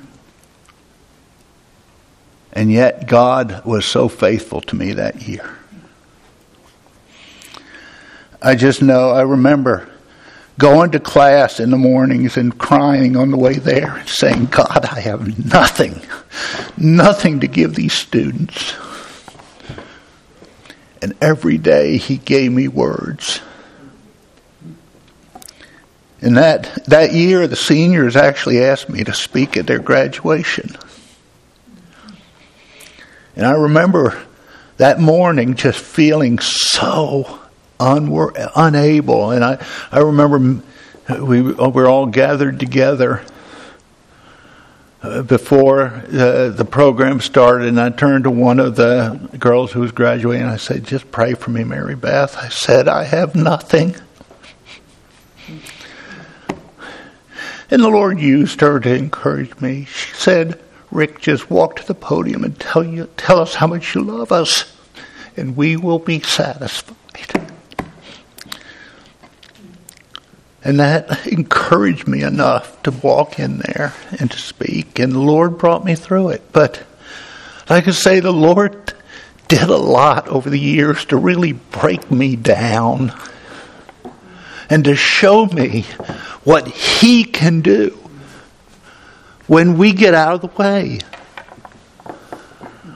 And 2.53 2.73
yet, 2.73 3.07
God 3.07 3.65
was 3.65 3.87
so 3.87 4.09
faithful 4.09 4.61
to 4.63 4.75
me 4.75 4.95
that 4.95 5.23
year. 5.23 5.57
I 8.43 8.57
just 8.57 8.83
know, 8.83 9.11
I 9.11 9.23
remember 9.23 9.89
going 10.59 10.91
to 10.91 11.01
class 11.01 11.61
in 11.61 11.71
the 11.71 11.77
mornings 11.77 12.37
and 12.37 12.59
crying 12.59 13.17
on 13.17 13.31
the 13.31 13.37
way 13.37 13.55
there 13.55 13.97
and 13.97 14.09
saying, 14.09 14.47
God, 14.47 14.85
I 14.91 15.01
have 15.01 15.47
nothing, 15.47 16.03
nothing 16.77 17.41
to 17.41 17.47
give 17.47 17.77
these 17.77 17.93
students. 17.93 18.75
And 21.01 21.15
every 21.21 21.59
day 21.59 21.97
He 21.97 22.17
gave 22.19 22.51
me 22.51 22.67
words 22.67 23.41
and 26.23 26.37
that, 26.37 26.85
that 26.87 27.13
year, 27.13 27.47
the 27.47 27.57
seniors 27.57 28.15
actually 28.15 28.63
asked 28.63 28.89
me 28.89 29.05
to 29.05 29.15
speak 29.15 29.57
at 29.57 29.67
their 29.67 29.79
graduation. 29.79 30.77
And 33.37 33.47
I 33.47 33.53
remember 33.53 34.23
that 34.77 35.01
morning 35.01 35.55
just 35.55 35.79
feeling 35.79 36.39
so 36.39 37.39
unable. 37.79 39.31
And 39.31 39.45
I, 39.45 39.65
I 39.91 40.01
remember 40.01 40.63
we 41.19 41.41
were 41.41 41.89
all 41.89 42.07
gathered 42.07 42.61
together 42.61 43.23
uh, 45.03 45.23
before 45.23 45.87
uh, 45.87 46.51
the 46.51 46.67
program 46.71 47.21
started, 47.21 47.69
and 47.69 47.81
I 47.81 47.89
turned 47.89 48.25
to 48.25 48.31
one 48.31 48.61
of 48.61 48.77
the 48.77 49.19
girls 49.39 49.73
who 49.73 49.81
was 49.81 49.93
graduating. 49.93 50.43
And 50.43 50.51
I 50.51 50.59
said, 50.59 50.85
"Just 50.85 51.11
pray 51.11 51.33
for 51.33 51.51
me, 51.51 51.65
Mary 51.65 51.95
Beth." 51.95 52.37
I 52.37 52.51
said, 52.51 52.87
"I 52.87 53.05
have 53.05 53.35
nothing." 53.35 53.97
And 57.71 57.83
the 57.83 57.89
Lord 57.89 58.19
used 58.19 58.61
her 58.61 58.81
to 58.81 58.95
encourage 58.95 59.61
me. 59.61 59.85
She 59.85 60.15
said, 60.15 60.61
Rick, 60.91 61.21
just 61.21 61.51
walk 61.51 61.77
to 61.77 61.87
the 61.87 61.95
podium 61.95 62.43
and 62.43 62.59
tell 62.59 62.83
you 62.83 63.09
tell 63.17 63.39
us 63.39 63.55
how 63.55 63.69
much 63.69 63.95
you 63.95 64.03
love 64.03 64.33
us, 64.33 64.77
and 65.37 65.57
we 65.57 65.77
will 65.77 66.01
be 66.01 66.21
satisfied. 66.21 66.97
And 70.63 70.81
that 70.81 71.27
encouraged 71.27 72.07
me 72.07 72.23
enough 72.23 72.83
to 72.83 72.91
walk 72.91 73.39
in 73.39 73.59
there 73.59 73.95
and 74.19 74.31
to 74.31 74.39
speak, 74.39 74.99
and 74.99 75.13
the 75.13 75.21
Lord 75.21 75.57
brought 75.57 75.85
me 75.85 75.95
through 75.95 76.31
it. 76.31 76.53
But 76.53 76.83
like 77.71 77.87
I 77.87 77.93
say, 77.93 78.21
the 78.21 78.33
Lord 78.33 78.93
did 79.49 79.69
a 79.69 79.77
lot 79.77 80.29
over 80.29 80.51
the 80.51 80.59
years 80.59 81.05
to 81.07 81.17
really 81.17 81.53
break 81.53 82.11
me 82.11 82.37
down 82.37 83.13
and 84.71 84.85
to 84.85 84.95
show 84.95 85.45
me 85.47 85.83
what 86.45 86.69
He 86.69 87.25
can 87.25 87.61
do 87.61 87.99
when 89.49 89.77
we 89.77 89.93
get 89.93 90.15
out 90.15 90.35
of 90.35 90.41
the 90.41 90.63
way. 90.63 91.01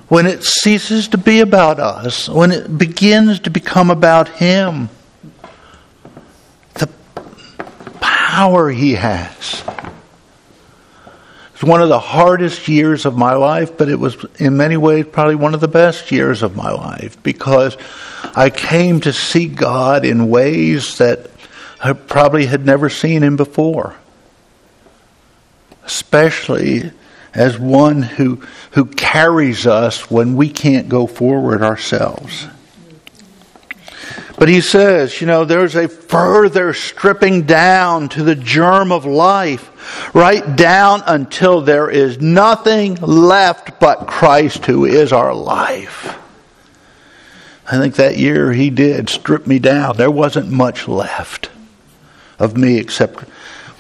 When 0.09 0.27
it 0.27 0.45
ceases 0.45 1.09
to 1.09 1.19
be 1.19 1.41
about 1.41 1.81
us, 1.81 2.29
when 2.29 2.53
it 2.53 2.79
begins 2.79 3.41
to 3.41 3.51
become 3.51 3.91
about 3.91 4.29
Him, 4.29 4.89
the 6.75 6.89
power 8.01 8.71
He 8.71 8.95
has. 8.95 9.65
It's 11.55 11.65
one 11.65 11.83
of 11.83 11.89
the 11.89 11.99
hardest 11.99 12.69
years 12.69 13.07
of 13.07 13.17
my 13.17 13.35
life, 13.35 13.77
but 13.77 13.89
it 13.89 13.99
was 13.99 14.25
in 14.39 14.57
many 14.57 14.77
ways 14.77 15.07
probably 15.11 15.37
one 15.37 15.55
of 15.55 15.61
the 15.61 15.69
best 15.69 16.13
years 16.13 16.43
of 16.43 16.55
my 16.55 16.71
life 16.71 17.21
because 17.23 17.77
I 18.37 18.51
came 18.51 19.01
to 19.01 19.13
see 19.13 19.47
God 19.47 20.05
in 20.05 20.29
ways 20.29 20.99
that 20.99 21.31
probably 21.93 22.47
had 22.47 22.65
never 22.65 22.89
seen 22.89 23.23
him 23.23 23.37
before. 23.37 23.95
Especially 25.85 26.91
as 27.35 27.59
one 27.59 28.03
who, 28.03 28.43
who 28.71 28.87
carries 28.87 29.67
us 29.67 30.11
when 30.11 30.37
we 30.37 30.49
can't 30.49 30.89
go 30.89 31.07
forward 31.07 31.63
ourselves. 31.63 32.47
But 34.39 34.49
he 34.49 34.61
says, 34.61 35.21
you 35.21 35.27
know, 35.27 35.45
there's 35.45 35.77
a 35.77 35.89
further 35.89 36.73
stripping 36.73 37.43
down 37.43 38.09
to 38.11 38.23
the 38.23 38.35
germ 38.35 38.91
of 38.91 39.05
life, 39.05 40.15
right 40.15 40.57
down 40.57 41.03
until 41.07 41.61
there 41.61 41.91
is 41.91 42.21
nothing 42.21 42.97
left 42.97 43.79
but 43.79 44.07
Christ 44.07 44.67
who 44.67 44.87
is 44.87 45.13
our 45.13 45.35
life. 45.35 46.19
I 47.71 47.79
think 47.79 47.95
that 47.97 48.17
year 48.17 48.53
he 48.53 48.71
did 48.71 49.09
strip 49.09 49.47
me 49.47 49.59
down. 49.59 49.97
There 49.97 50.11
wasn't 50.11 50.51
much 50.51 50.89
left 50.89 51.51
of 52.39 52.57
me 52.57 52.79
except 52.79 53.21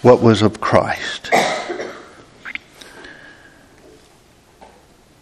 what 0.03 0.21
was 0.21 0.43
of 0.43 0.61
Christ. 0.61 1.31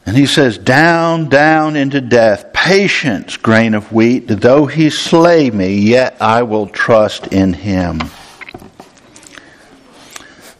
And 0.04 0.16
he 0.16 0.26
says, 0.26 0.58
Down, 0.58 1.28
down 1.28 1.76
into 1.76 2.00
death, 2.00 2.52
patience, 2.52 3.36
grain 3.36 3.74
of 3.74 3.92
wheat, 3.92 4.26
though 4.26 4.66
he 4.66 4.90
slay 4.90 5.50
me, 5.50 5.74
yet 5.78 6.20
I 6.20 6.42
will 6.42 6.66
trust 6.66 7.28
in 7.28 7.52
him. 7.52 8.00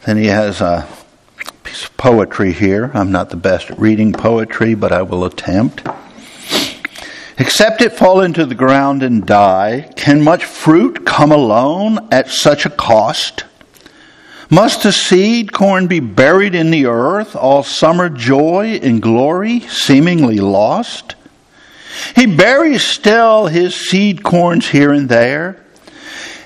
Then 0.05 0.17
he 0.17 0.25
has 0.25 0.61
a 0.61 0.87
piece 1.63 1.85
of 1.85 1.95
poetry 1.97 2.51
here. 2.51 2.91
I'm 2.93 3.11
not 3.11 3.29
the 3.29 3.35
best 3.35 3.71
at 3.71 3.79
reading 3.79 4.13
poetry, 4.13 4.75
but 4.75 4.91
I 4.91 5.01
will 5.01 5.25
attempt. 5.25 5.87
Except 7.37 7.81
it 7.81 7.93
fall 7.93 8.21
into 8.21 8.45
the 8.45 8.55
ground 8.55 9.01
and 9.01 9.25
die, 9.25 9.91
can 9.95 10.21
much 10.21 10.45
fruit 10.45 11.05
come 11.05 11.31
alone 11.31 12.07
at 12.11 12.29
such 12.29 12.65
a 12.65 12.69
cost? 12.69 13.45
Must 14.49 14.83
the 14.83 14.91
seed 14.91 15.51
corn 15.51 15.87
be 15.87 15.99
buried 15.99 16.53
in 16.53 16.69
the 16.69 16.85
earth, 16.85 17.35
all 17.35 17.63
summer 17.63 18.09
joy 18.09 18.79
and 18.83 19.01
glory 19.01 19.61
seemingly 19.61 20.37
lost? 20.37 21.15
He 22.15 22.27
buries 22.27 22.83
still 22.83 23.47
his 23.47 23.73
seed 23.75 24.23
corns 24.23 24.69
here 24.69 24.91
and 24.91 25.09
there 25.09 25.63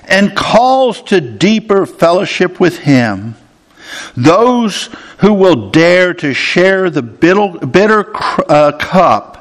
and 0.04 0.34
calls 0.34 1.02
to 1.02 1.20
deeper 1.20 1.84
fellowship 1.84 2.58
with 2.58 2.78
him 2.78 3.34
those 4.16 4.88
who 5.18 5.34
will 5.34 5.70
dare 5.70 6.14
to 6.14 6.34
share 6.34 6.90
the 6.90 7.02
bitter, 7.02 8.16
uh, 8.50 8.72
cup 8.72 9.38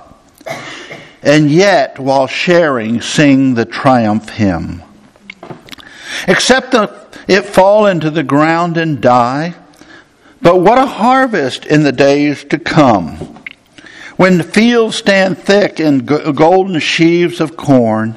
and 1.21 1.49
yet, 1.49 1.99
while 1.99 2.27
sharing, 2.27 3.01
sing 3.01 3.55
the 3.55 3.65
triumph 3.65 4.29
hymn. 4.29 4.83
Except 6.27 6.75
it 7.27 7.41
fall 7.41 7.85
into 7.87 8.09
the 8.09 8.23
ground 8.23 8.77
and 8.77 9.01
die, 9.01 9.55
but 10.41 10.61
what 10.61 10.77
a 10.77 10.85
harvest 10.85 11.65
in 11.65 11.83
the 11.83 11.91
days 11.91 12.43
to 12.45 12.59
come. 12.59 13.15
When 14.15 14.37
the 14.37 14.43
fields 14.43 14.95
stand 14.95 15.37
thick 15.37 15.79
in 15.79 16.05
golden 16.05 16.79
sheaves 16.79 17.39
of 17.39 17.57
corn, 17.57 18.15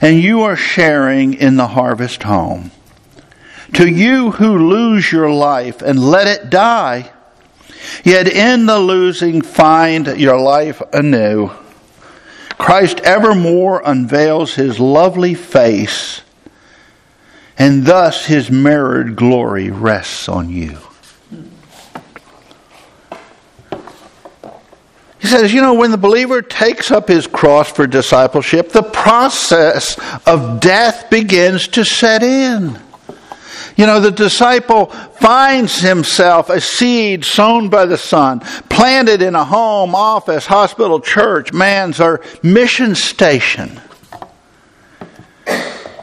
and 0.00 0.20
you 0.20 0.42
are 0.42 0.56
sharing 0.56 1.34
in 1.34 1.56
the 1.56 1.68
harvest 1.68 2.22
home. 2.22 2.70
To 3.74 3.88
you 3.88 4.32
who 4.32 4.68
lose 4.68 5.10
your 5.10 5.30
life 5.30 5.80
and 5.80 5.98
let 5.98 6.26
it 6.26 6.50
die, 6.50 7.10
yet 8.04 8.28
in 8.28 8.66
the 8.66 8.78
losing 8.78 9.40
find 9.40 10.06
your 10.18 10.38
life 10.38 10.82
anew 10.92 11.50
Christ 12.62 13.00
evermore 13.00 13.82
unveils 13.84 14.54
his 14.54 14.78
lovely 14.78 15.34
face, 15.34 16.22
and 17.58 17.84
thus 17.84 18.26
his 18.26 18.52
mirrored 18.52 19.16
glory 19.16 19.68
rests 19.68 20.28
on 20.28 20.48
you. 20.48 20.78
He 25.18 25.26
says, 25.26 25.52
you 25.52 25.60
know, 25.60 25.74
when 25.74 25.90
the 25.90 25.98
believer 25.98 26.40
takes 26.40 26.92
up 26.92 27.08
his 27.08 27.26
cross 27.26 27.68
for 27.68 27.88
discipleship, 27.88 28.68
the 28.68 28.84
process 28.84 29.98
of 30.24 30.60
death 30.60 31.10
begins 31.10 31.66
to 31.66 31.84
set 31.84 32.22
in. 32.22 32.78
You 33.76 33.86
know, 33.86 34.00
the 34.00 34.10
disciple 34.10 34.86
finds 34.86 35.80
himself 35.80 36.50
a 36.50 36.60
seed 36.60 37.24
sown 37.24 37.68
by 37.68 37.86
the 37.86 37.96
Son, 37.96 38.40
planted 38.68 39.22
in 39.22 39.34
a 39.34 39.44
home, 39.44 39.94
office, 39.94 40.46
hospital, 40.46 41.00
church, 41.00 41.52
man's 41.52 42.00
or 42.00 42.20
mission 42.42 42.94
station. 42.94 43.80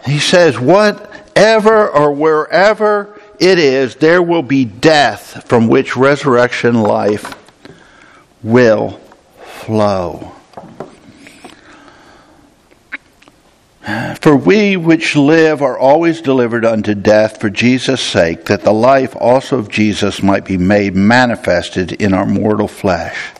He 0.05 0.19
says, 0.19 0.59
whatever 0.59 1.87
or 1.89 2.11
wherever 2.11 3.19
it 3.39 3.59
is, 3.59 3.95
there 3.95 4.23
will 4.23 4.41
be 4.41 4.65
death 4.65 5.47
from 5.47 5.67
which 5.67 5.95
resurrection 5.95 6.81
life 6.81 7.35
will 8.41 8.99
flow. 9.43 10.33
For 14.21 14.35
we 14.35 14.75
which 14.75 15.15
live 15.15 15.61
are 15.61 15.77
always 15.77 16.21
delivered 16.21 16.65
unto 16.65 16.93
death 16.93 17.39
for 17.39 17.49
Jesus' 17.49 18.01
sake, 18.01 18.45
that 18.45 18.63
the 18.63 18.73
life 18.73 19.15
also 19.15 19.57
of 19.57 19.69
Jesus 19.69 20.21
might 20.21 20.43
be 20.43 20.57
made 20.57 20.95
manifested 20.95 21.93
in 21.93 22.13
our 22.13 22.25
mortal 22.25 22.67
flesh. 22.67 23.31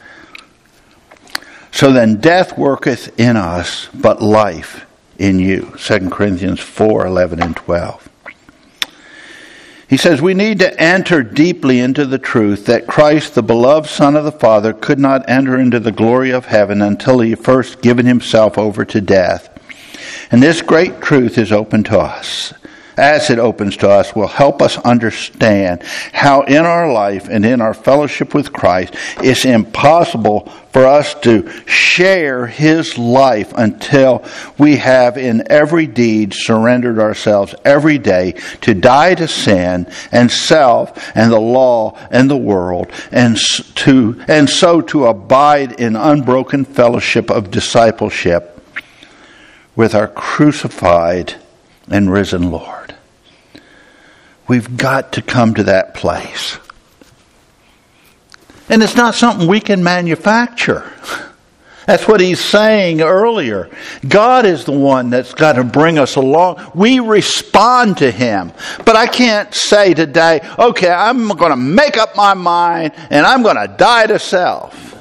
So 1.72 1.92
then 1.92 2.16
death 2.16 2.58
worketh 2.58 3.20
in 3.20 3.36
us, 3.36 3.90
but 3.94 4.22
life 4.22 4.86
in 5.18 5.40
you. 5.40 5.74
2 5.78 6.10
Corinthians 6.10 6.62
4 6.62 7.06
11 7.06 7.42
and 7.42 7.56
12. 7.56 8.10
He 9.90 9.98
says 9.98 10.22
we 10.22 10.34
need 10.34 10.60
to 10.60 10.80
enter 10.80 11.24
deeply 11.24 11.80
into 11.80 12.06
the 12.06 12.20
truth 12.20 12.66
that 12.68 12.88
Christ, 12.88 13.36
the 13.36 13.44
beloved 13.44 13.90
Son 13.90 14.16
of 14.16 14.24
the 14.24 14.32
Father, 14.32 14.72
could 14.72 15.00
not 15.00 15.28
enter 15.28 15.60
into 15.60 15.80
the 15.80 15.92
glory 15.92 16.32
of 16.32 16.46
heaven 16.46 16.82
until 16.82 17.20
he 17.20 17.36
first 17.36 17.82
given 17.82 18.06
himself 18.06 18.58
over 18.58 18.86
to 18.86 19.02
death 19.02 19.50
and 20.32 20.42
this 20.42 20.62
great 20.62 21.02
truth 21.02 21.38
is 21.38 21.52
open 21.52 21.84
to 21.86 22.00
us. 22.00 22.54
As 23.00 23.30
it 23.30 23.40
opens 23.40 23.78
to 23.78 23.90
us, 23.90 24.14
will 24.14 24.28
help 24.28 24.62
us 24.62 24.78
understand 24.80 25.84
how 26.12 26.42
in 26.42 26.66
our 26.66 26.92
life 26.92 27.30
and 27.30 27.46
in 27.46 27.62
our 27.62 27.74
fellowship 27.74 28.34
with 28.34 28.52
Christ, 28.52 28.94
it's 29.24 29.46
impossible 29.46 30.50
for 30.74 30.86
us 30.86 31.14
to 31.22 31.50
share 31.66 32.46
His 32.46 32.98
life 32.98 33.54
until 33.56 34.26
we 34.58 34.76
have 34.78 35.18
in 35.18 35.50
every 35.50 35.88
deed 35.88 36.34
surrendered 36.34 37.00
ourselves 37.00 37.56
every 37.64 38.00
day 38.00 38.34
to 38.62 38.74
die 38.74 39.16
to 39.16 39.30
sin 39.30 39.90
and 40.12 40.30
self 40.30 41.16
and 41.16 41.32
the 41.32 41.40
law 41.40 41.98
and 42.12 42.30
the 42.30 42.36
world 42.36 42.92
and 43.14 43.38
to, 43.76 44.22
and 44.28 44.50
so 44.50 44.82
to 44.82 45.06
abide 45.06 45.80
in 45.80 45.96
unbroken 45.96 46.66
fellowship 46.66 47.32
of 47.32 47.50
discipleship 47.50 48.59
with 49.76 49.96
our 49.96 50.08
crucified 50.08 51.36
and 51.90 52.12
risen 52.12 52.52
Lord. 52.52 52.96
We've 54.48 54.78
got 54.78 55.14
to 55.14 55.22
come 55.22 55.54
to 55.56 55.64
that 55.64 55.94
place. 55.94 56.58
And 58.68 58.84
it's 58.84 58.96
not 58.96 59.16
something 59.16 59.48
we 59.48 59.60
can 59.60 59.84
manufacture. 59.84 60.92
That's 61.90 62.08
what 62.08 62.22
he's 62.22 62.40
saying 62.40 63.02
earlier. 63.02 63.68
God 64.08 64.46
is 64.46 64.66
the 64.66 64.72
one 64.72 65.10
that's 65.10 65.34
got 65.34 65.54
to 65.54 65.64
bring 65.64 65.98
us 65.98 66.18
along. 66.18 66.72
We 66.76 67.00
respond 67.00 67.98
to 67.98 68.12
him. 68.12 68.52
But 68.86 68.96
I 68.96 69.08
can't 69.08 69.52
say 69.56 69.96
today, 69.96 70.48
okay, 70.60 70.92
I'm 70.92 71.30
going 71.30 71.50
to 71.50 71.56
make 71.58 71.98
up 71.98 72.16
my 72.16 72.36
mind 72.36 72.94
and 73.10 73.26
I'm 73.26 73.42
going 73.42 73.56
to 73.56 73.74
die 73.76 74.06
to 74.06 74.20
self. 74.20 74.99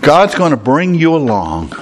God's 0.00 0.34
going 0.34 0.52
to 0.52 0.56
bring 0.56 0.94
you 0.94 1.14
along. 1.14 1.72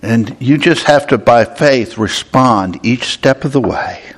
And 0.00 0.36
you 0.38 0.58
just 0.58 0.84
have 0.84 1.08
to, 1.08 1.18
by 1.18 1.44
faith, 1.44 1.98
respond 1.98 2.80
each 2.84 3.04
step 3.04 3.44
of 3.44 3.52
the 3.52 3.60
way 3.60 4.12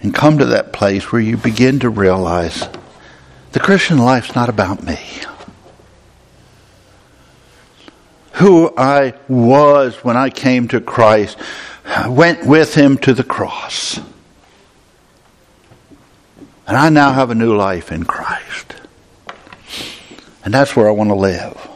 and 0.00 0.14
come 0.14 0.38
to 0.38 0.46
that 0.46 0.72
place 0.72 1.12
where 1.12 1.20
you 1.20 1.36
begin 1.36 1.78
to 1.80 1.90
realize 1.90 2.68
the 3.52 3.60
Christian 3.60 3.98
life's 3.98 4.34
not 4.34 4.48
about 4.48 4.82
me. 4.82 4.98
Who 8.34 8.72
I 8.76 9.12
was 9.28 9.96
when 9.96 10.16
I 10.16 10.30
came 10.30 10.68
to 10.68 10.80
Christ, 10.80 11.36
I 11.84 12.08
went 12.08 12.46
with 12.46 12.74
him 12.74 12.96
to 12.98 13.12
the 13.12 13.22
cross. 13.22 13.98
And 16.66 16.76
I 16.76 16.88
now 16.88 17.12
have 17.12 17.30
a 17.30 17.34
new 17.34 17.54
life 17.54 17.92
in 17.92 18.04
Christ. 18.04 18.74
And 20.44 20.52
that's 20.52 20.74
where 20.74 20.88
I 20.88 20.92
want 20.92 21.10
to 21.10 21.14
live. 21.14 21.68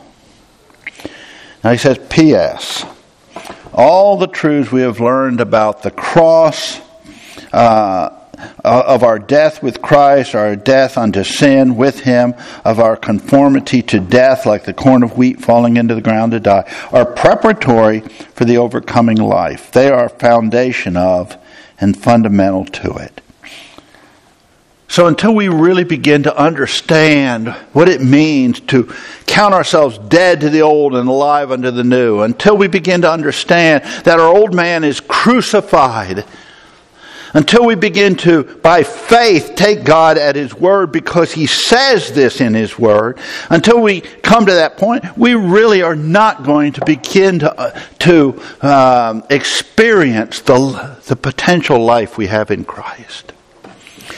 Now 1.62 1.72
he 1.72 1.78
says, 1.78 1.98
P.S. 2.10 2.84
All 3.72 4.16
the 4.16 4.26
truths 4.26 4.72
we 4.72 4.82
have 4.82 5.00
learned 5.00 5.40
about 5.40 5.82
the 5.82 5.90
cross, 5.90 6.80
uh, 7.52 8.16
of 8.64 9.02
our 9.02 9.18
death 9.18 9.62
with 9.62 9.80
Christ, 9.80 10.34
our 10.34 10.56
death 10.56 10.98
unto 10.98 11.24
sin 11.24 11.76
with 11.76 12.00
Him, 12.00 12.34
of 12.64 12.78
our 12.78 12.96
conformity 12.96 13.82
to 13.82 14.00
death, 14.00 14.46
like 14.46 14.64
the 14.64 14.74
corn 14.74 15.02
of 15.02 15.16
wheat 15.16 15.40
falling 15.40 15.76
into 15.76 15.94
the 15.94 16.00
ground 16.00 16.32
to 16.32 16.40
die, 16.40 16.70
are 16.92 17.06
preparatory 17.06 18.00
for 18.00 18.44
the 18.44 18.58
overcoming 18.58 19.16
life. 19.16 19.70
They 19.72 19.90
are 19.90 20.08
foundation 20.08 20.96
of 20.96 21.36
and 21.78 21.96
fundamental 21.96 22.64
to 22.64 22.94
it. 22.96 23.20
So 24.96 25.08
until 25.08 25.34
we 25.34 25.48
really 25.48 25.84
begin 25.84 26.22
to 26.22 26.34
understand 26.34 27.48
what 27.74 27.86
it 27.86 28.00
means 28.00 28.60
to 28.60 28.90
count 29.26 29.52
ourselves 29.52 29.98
dead 29.98 30.40
to 30.40 30.48
the 30.48 30.62
old 30.62 30.94
and 30.94 31.06
alive 31.06 31.52
unto 31.52 31.70
the 31.70 31.84
new, 31.84 32.22
until 32.22 32.56
we 32.56 32.66
begin 32.66 33.02
to 33.02 33.10
understand 33.12 33.84
that 34.04 34.18
our 34.18 34.34
old 34.34 34.54
man 34.54 34.84
is 34.84 35.00
crucified, 35.00 36.24
until 37.34 37.66
we 37.66 37.74
begin 37.74 38.16
to, 38.16 38.44
by 38.62 38.84
faith, 38.84 39.52
take 39.54 39.84
God 39.84 40.16
at 40.16 40.34
His 40.34 40.54
word 40.54 40.92
because 40.92 41.30
He 41.30 41.46
says 41.46 42.12
this 42.12 42.40
in 42.40 42.54
His 42.54 42.78
word, 42.78 43.18
until 43.50 43.82
we 43.82 44.00
come 44.00 44.46
to 44.46 44.52
that 44.52 44.78
point, 44.78 45.04
we 45.14 45.34
really 45.34 45.82
are 45.82 45.94
not 45.94 46.42
going 46.42 46.72
to 46.72 46.84
begin 46.86 47.40
to, 47.40 47.54
uh, 47.54 47.78
to 47.98 48.42
um, 48.62 49.24
experience 49.28 50.40
the, 50.40 50.96
the 51.04 51.16
potential 51.16 51.84
life 51.84 52.16
we 52.16 52.28
have 52.28 52.50
in 52.50 52.64
Christ. 52.64 53.34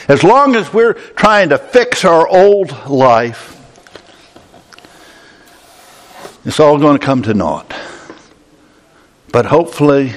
As 0.07 0.23
long 0.23 0.55
as 0.55 0.73
we're 0.73 0.93
trying 0.93 1.49
to 1.49 1.57
fix 1.57 2.05
our 2.05 2.27
old 2.27 2.87
life, 2.87 3.55
it's 6.45 6.59
all 6.59 6.77
going 6.77 6.97
to 6.97 7.05
come 7.05 7.21
to 7.23 7.33
naught. 7.33 7.73
But 9.31 9.45
hopefully, 9.45 10.13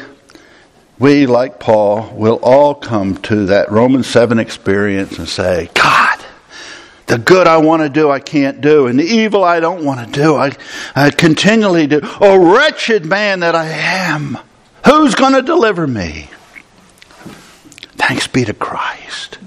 we, 0.98 1.26
like 1.26 1.60
Paul, 1.60 2.14
will 2.14 2.38
all 2.42 2.74
come 2.74 3.16
to 3.22 3.46
that 3.46 3.70
Romans 3.70 4.06
7 4.06 4.38
experience 4.38 5.18
and 5.18 5.28
say, 5.28 5.68
God, 5.74 6.24
the 7.06 7.18
good 7.18 7.46
I 7.46 7.58
want 7.58 7.82
to 7.82 7.88
do, 7.88 8.10
I 8.10 8.20
can't 8.20 8.60
do, 8.60 8.86
and 8.86 8.98
the 8.98 9.04
evil 9.04 9.44
I 9.44 9.60
don't 9.60 9.84
want 9.84 10.06
to 10.06 10.12
do, 10.12 10.36
I, 10.36 10.52
I 10.94 11.10
continually 11.10 11.86
do. 11.86 12.00
Oh, 12.20 12.54
wretched 12.54 13.04
man 13.04 13.40
that 13.40 13.54
I 13.54 13.66
am, 13.66 14.38
who's 14.86 15.14
going 15.14 15.34
to 15.34 15.42
deliver 15.42 15.86
me? 15.86 16.30
Thanks 17.96 18.26
be 18.26 18.44
to 18.44 18.54
Christ. 18.54 19.38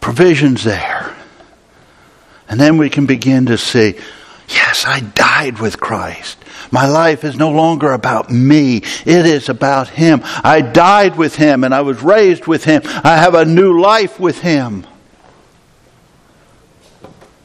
Provision's 0.00 0.64
there. 0.64 1.14
And 2.48 2.58
then 2.58 2.78
we 2.78 2.90
can 2.90 3.06
begin 3.06 3.46
to 3.46 3.56
see, 3.56 3.94
yes, 4.48 4.84
I 4.86 5.00
died 5.00 5.60
with 5.60 5.78
Christ. 5.78 6.38
My 6.72 6.86
life 6.86 7.24
is 7.24 7.36
no 7.36 7.50
longer 7.50 7.92
about 7.92 8.30
me. 8.30 8.78
It 8.78 9.26
is 9.26 9.48
about 9.48 9.88
Him. 9.88 10.20
I 10.24 10.60
died 10.60 11.16
with 11.16 11.36
Him 11.36 11.64
and 11.64 11.74
I 11.74 11.82
was 11.82 12.02
raised 12.02 12.46
with 12.46 12.64
Him. 12.64 12.82
I 12.84 13.16
have 13.16 13.34
a 13.34 13.44
new 13.44 13.80
life 13.80 14.18
with 14.18 14.40
Him. 14.40 14.86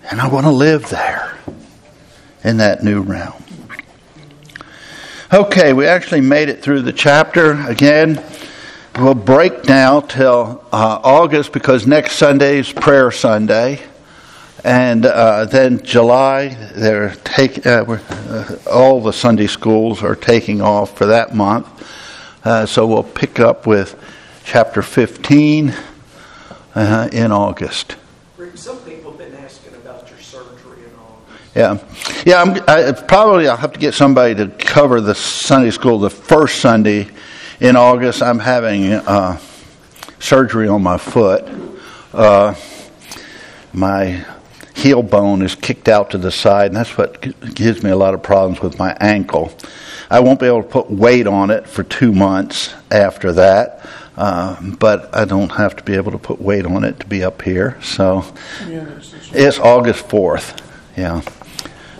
And 0.10 0.22
I 0.22 0.28
want 0.28 0.45
to 0.45 0.51
live 0.51 0.89
there 0.89 1.38
in 2.43 2.58
that 2.58 2.84
new 2.84 3.01
realm. 3.01 3.41
Okay, 5.34 5.74
we 5.74 5.88
actually 5.88 6.22
made 6.22 6.49
it 6.49 6.62
through 6.62 6.84
the 6.84 6.93
chapter 6.93 7.60
again 7.68 8.24
we'll 8.97 9.13
break 9.13 9.65
now 9.65 9.99
till 9.99 10.63
uh, 10.71 10.99
August 11.03 11.51
because 11.51 11.85
next 11.85 12.13
Sunday 12.13 12.59
is 12.59 12.71
Prayer 12.71 13.11
Sunday, 13.11 13.81
and 14.63 15.05
uh, 15.05 15.45
then 15.45 15.83
July 15.83 16.49
they're 16.75 17.13
take 17.23 17.65
uh, 17.65 17.85
uh 17.87 18.55
all 18.71 19.01
the 19.01 19.11
Sunday 19.11 19.47
schools 19.47 20.01
are 20.01 20.15
taking 20.15 20.61
off 20.61 20.97
for 20.97 21.07
that 21.07 21.35
month. 21.35 21.67
Uh, 22.43 22.65
so 22.65 22.85
we'll 22.85 23.03
pick 23.03 23.39
up 23.39 23.65
with 23.67 23.99
chapter 24.43 24.81
15 24.81 25.73
uh, 26.75 27.09
in 27.11 27.31
August. 27.31 27.97
Some 28.53 28.77
people 28.79 29.11
have 29.11 29.17
been 29.17 29.33
asking 29.35 29.73
about 29.73 30.09
your 30.09 30.19
surgery 30.19 30.85
and 30.85 30.95
all. 30.99 31.21
Yeah, 31.55 31.77
yeah. 32.25 32.41
I'm, 32.41 32.63
I, 32.67 32.91
probably 32.91 33.47
I'll 33.47 33.57
have 33.57 33.73
to 33.73 33.79
get 33.79 33.93
somebody 33.93 34.35
to 34.35 34.47
cover 34.47 35.01
the 35.01 35.15
Sunday 35.15 35.71
school 35.71 35.99
the 35.99 36.09
first 36.09 36.61
Sunday 36.61 37.09
in 37.60 37.76
August, 37.76 38.22
I'm 38.22 38.39
having 38.39 38.91
uh, 38.91 39.39
surgery 40.20 40.68
on 40.68 40.84
my 40.84 40.97
foot. 40.97 41.45
Uh, 42.14 42.56
my 43.74 44.26
heel 44.74 45.01
bone 45.01 45.41
is 45.41 45.56
kicked 45.56 45.88
out 45.88 46.12
to 46.12 46.18
the 46.18 46.32
side, 46.32 46.68
and 46.68 46.76
that's 46.76 46.97
what 46.97 47.22
gives 47.56 47.82
me 47.82 47.89
a 47.89 47.95
lot 47.95 48.14
of 48.14 48.22
problems 48.22 48.62
with 48.62 48.78
my 48.78 48.95
ankle. 48.99 49.51
I 50.10 50.20
won't 50.20 50.39
be 50.39 50.45
able 50.45 50.64
to 50.64 50.70
put 50.70 50.91
weight 50.91 51.28
on 51.28 51.49
it 51.49 51.68
for 51.68 51.84
two 51.84 52.12
months 52.12 52.74
after 52.91 53.32
that, 53.34 53.88
uh, 54.18 54.62
but 54.78 55.16
I 55.16 55.26
don't 55.26 55.51
have 55.51 55.76
to 55.78 55.84
be 55.84 55.95
able 55.95 56.12
to 56.12 56.18
put 56.18 56.41
weight 56.41 56.66
on 56.66 56.84
it 56.84 56.99
to 56.99 57.06
be 57.06 57.24
up 57.24 57.41
here. 57.41 57.78
So 57.82 58.26
it's 59.34 59.60
August 59.60 60.08
4th. 60.08 60.62
Yeah. 60.97 61.22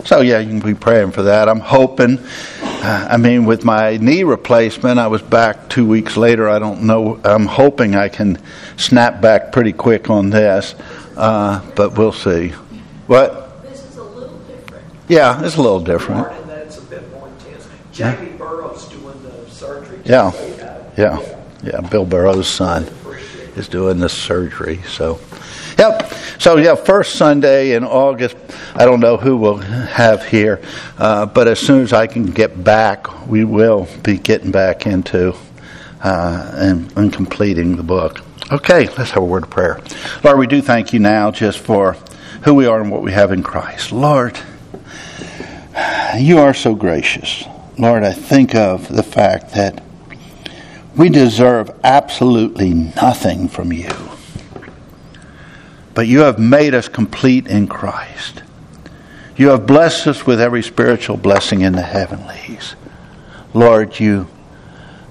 So, 0.04 0.20
yeah, 0.20 0.38
you 0.38 0.48
can 0.48 0.60
be 0.60 0.74
praying 0.74 1.12
for 1.12 1.22
that. 1.22 1.48
I'm 1.48 1.60
hoping. 1.60 2.18
Uh, 2.60 3.08
I 3.10 3.16
mean, 3.16 3.44
with 3.44 3.64
my 3.64 3.96
knee 3.96 4.22
replacement, 4.22 4.98
I 4.98 5.06
was 5.06 5.22
back 5.22 5.68
two 5.68 5.86
weeks 5.86 6.16
later. 6.16 6.48
I 6.48 6.58
don't 6.58 6.82
know. 6.82 7.20
I'm 7.24 7.46
hoping 7.46 7.96
I 7.96 8.08
can 8.08 8.38
snap 8.76 9.20
back 9.20 9.52
pretty 9.52 9.72
quick 9.72 10.10
on 10.10 10.30
this, 10.30 10.74
uh, 11.16 11.64
but 11.74 11.96
we'll 11.96 12.12
see. 12.12 12.50
What? 13.06 13.62
This 13.62 13.84
is 13.84 13.96
a 13.96 14.02
little 14.02 14.38
different. 14.40 14.84
Yeah, 15.08 15.42
it's 15.44 15.56
a 15.56 15.62
little 15.62 15.80
different. 15.80 16.26
And 16.28 16.50
that's 16.50 16.78
a 16.78 16.82
bit 16.82 17.10
more 17.10 17.28
intense. 17.28 17.66
Jamie 17.92 18.30
yeah. 18.30 18.36
Burrows 18.36 18.88
doing 18.88 19.22
the 19.22 19.50
surgery. 19.50 20.00
Yeah. 20.04 20.32
yeah. 20.34 20.84
Yeah. 20.96 21.36
Yeah. 21.62 21.80
Bill 21.80 22.04
Burrows' 22.04 22.48
son 22.48 22.84
is 23.56 23.68
doing 23.68 23.98
the 23.98 24.08
surgery. 24.08 24.82
So, 24.88 25.18
Yep. 25.78 26.10
So, 26.38 26.56
yeah, 26.56 26.74
first 26.74 27.16
Sunday 27.16 27.72
in 27.72 27.84
August, 27.84 28.36
I 28.74 28.86
don't 28.86 29.00
know 29.00 29.18
who 29.18 29.36
we'll 29.36 29.58
have 29.58 30.24
here, 30.24 30.62
uh, 30.96 31.26
but 31.26 31.48
as 31.48 31.60
soon 31.60 31.82
as 31.82 31.92
I 31.92 32.06
can 32.06 32.26
get 32.26 32.64
back, 32.64 33.26
we 33.26 33.44
will 33.44 33.86
be 34.02 34.16
getting 34.16 34.50
back 34.50 34.86
into 34.86 35.34
uh, 36.02 36.52
and, 36.54 36.90
and 36.96 37.12
completing 37.12 37.76
the 37.76 37.82
book. 37.82 38.20
Okay, 38.50 38.86
let's 38.96 39.10
have 39.10 39.22
a 39.22 39.26
word 39.26 39.42
of 39.44 39.50
prayer. 39.50 39.80
Lord, 40.24 40.38
we 40.38 40.46
do 40.46 40.62
thank 40.62 40.94
you 40.94 40.98
now 40.98 41.30
just 41.30 41.58
for 41.58 41.96
who 42.44 42.54
we 42.54 42.66
are 42.66 42.80
and 42.80 42.90
what 42.90 43.02
we 43.02 43.12
have 43.12 43.32
in 43.32 43.42
Christ. 43.42 43.92
Lord, 43.92 44.38
you 46.16 46.38
are 46.38 46.54
so 46.54 46.74
gracious. 46.74 47.44
Lord, 47.76 48.02
I 48.02 48.12
think 48.12 48.54
of 48.54 48.88
the 48.88 49.02
fact 49.02 49.52
that 49.54 49.82
we 50.96 51.08
deserve 51.08 51.70
absolutely 51.84 52.72
nothing 52.72 53.48
from 53.48 53.72
you 53.72 53.90
but 55.96 56.06
you 56.06 56.20
have 56.20 56.38
made 56.38 56.74
us 56.74 56.88
complete 56.88 57.46
in 57.46 57.66
Christ. 57.66 58.42
You 59.34 59.48
have 59.48 59.66
blessed 59.66 60.06
us 60.06 60.26
with 60.26 60.42
every 60.42 60.62
spiritual 60.62 61.16
blessing 61.16 61.62
in 61.62 61.72
the 61.72 61.80
heavenlies. 61.80 62.76
Lord, 63.54 63.98
you 63.98 64.28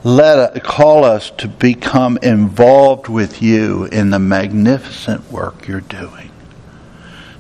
let 0.04 0.38
uh, 0.38 0.60
call 0.60 1.04
us 1.04 1.32
to 1.40 1.48
become 1.48 2.20
involved 2.22 3.08
with 3.08 3.42
you 3.42 3.86
in 3.86 4.12
the 4.12 4.20
magnificent 4.20 5.32
work 5.32 5.68
you're 5.68 5.82
doing, 5.82 6.30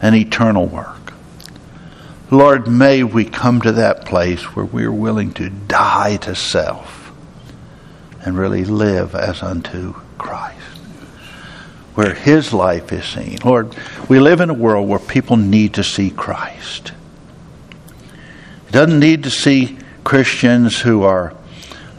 an 0.01 0.15
eternal 0.15 0.65
work. 0.65 1.13
Lord, 2.31 2.67
may 2.67 3.03
we 3.03 3.25
come 3.25 3.61
to 3.61 3.71
that 3.73 4.05
place 4.05 4.55
where 4.55 4.65
we 4.65 4.85
are 4.85 4.91
willing 4.91 5.35
to 5.35 5.51
die 5.51 6.17
to 6.17 6.33
self 6.33 7.04
and 8.25 8.37
really 8.37 8.65
live 8.65 9.15
as 9.15 9.41
unto 9.43 9.93
Christ. 10.17 10.59
where 11.93 12.13
His 12.13 12.51
life 12.51 12.91
is 12.91 13.05
seen. 13.05 13.37
Lord, 13.45 13.73
we 14.09 14.19
live 14.19 14.41
in 14.41 14.49
a 14.49 14.53
world 14.53 14.89
where 14.89 14.99
people 14.99 15.37
need 15.37 15.75
to 15.75 15.83
see 15.83 16.09
Christ. 16.09 16.91
It 18.67 18.71
doesn't 18.71 18.99
need 18.99 19.23
to 19.23 19.29
see 19.29 19.77
Christians 20.03 20.81
who 20.81 21.03
are, 21.03 21.33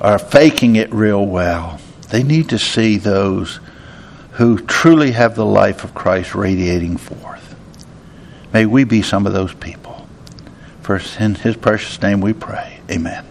are 0.01 0.19
faking 0.19 0.77
it 0.77 0.93
real 0.93 1.25
well. 1.25 1.81
They 2.11 2.23
need 2.23 2.51
to 2.51 2.59
see 2.59 2.99
those 2.99 3.59
who 4.33 4.59
truly 4.59 5.13
have 5.13 5.35
the 5.35 5.47
life 5.47 5.83
of 5.83 5.95
Christ 5.95 6.35
radiating 6.35 6.99
forth. 6.99 7.57
May 8.53 8.67
we 8.67 8.85
be 8.85 9.01
some 9.01 9.27
of 9.27 9.33
those 9.33 9.55
people. 9.55 10.07
For 10.83 11.01
in 11.19 11.37
his 11.37 11.57
precious 11.57 12.01
name 12.03 12.21
we 12.21 12.33
pray. 12.33 12.81
Amen. 12.91 13.25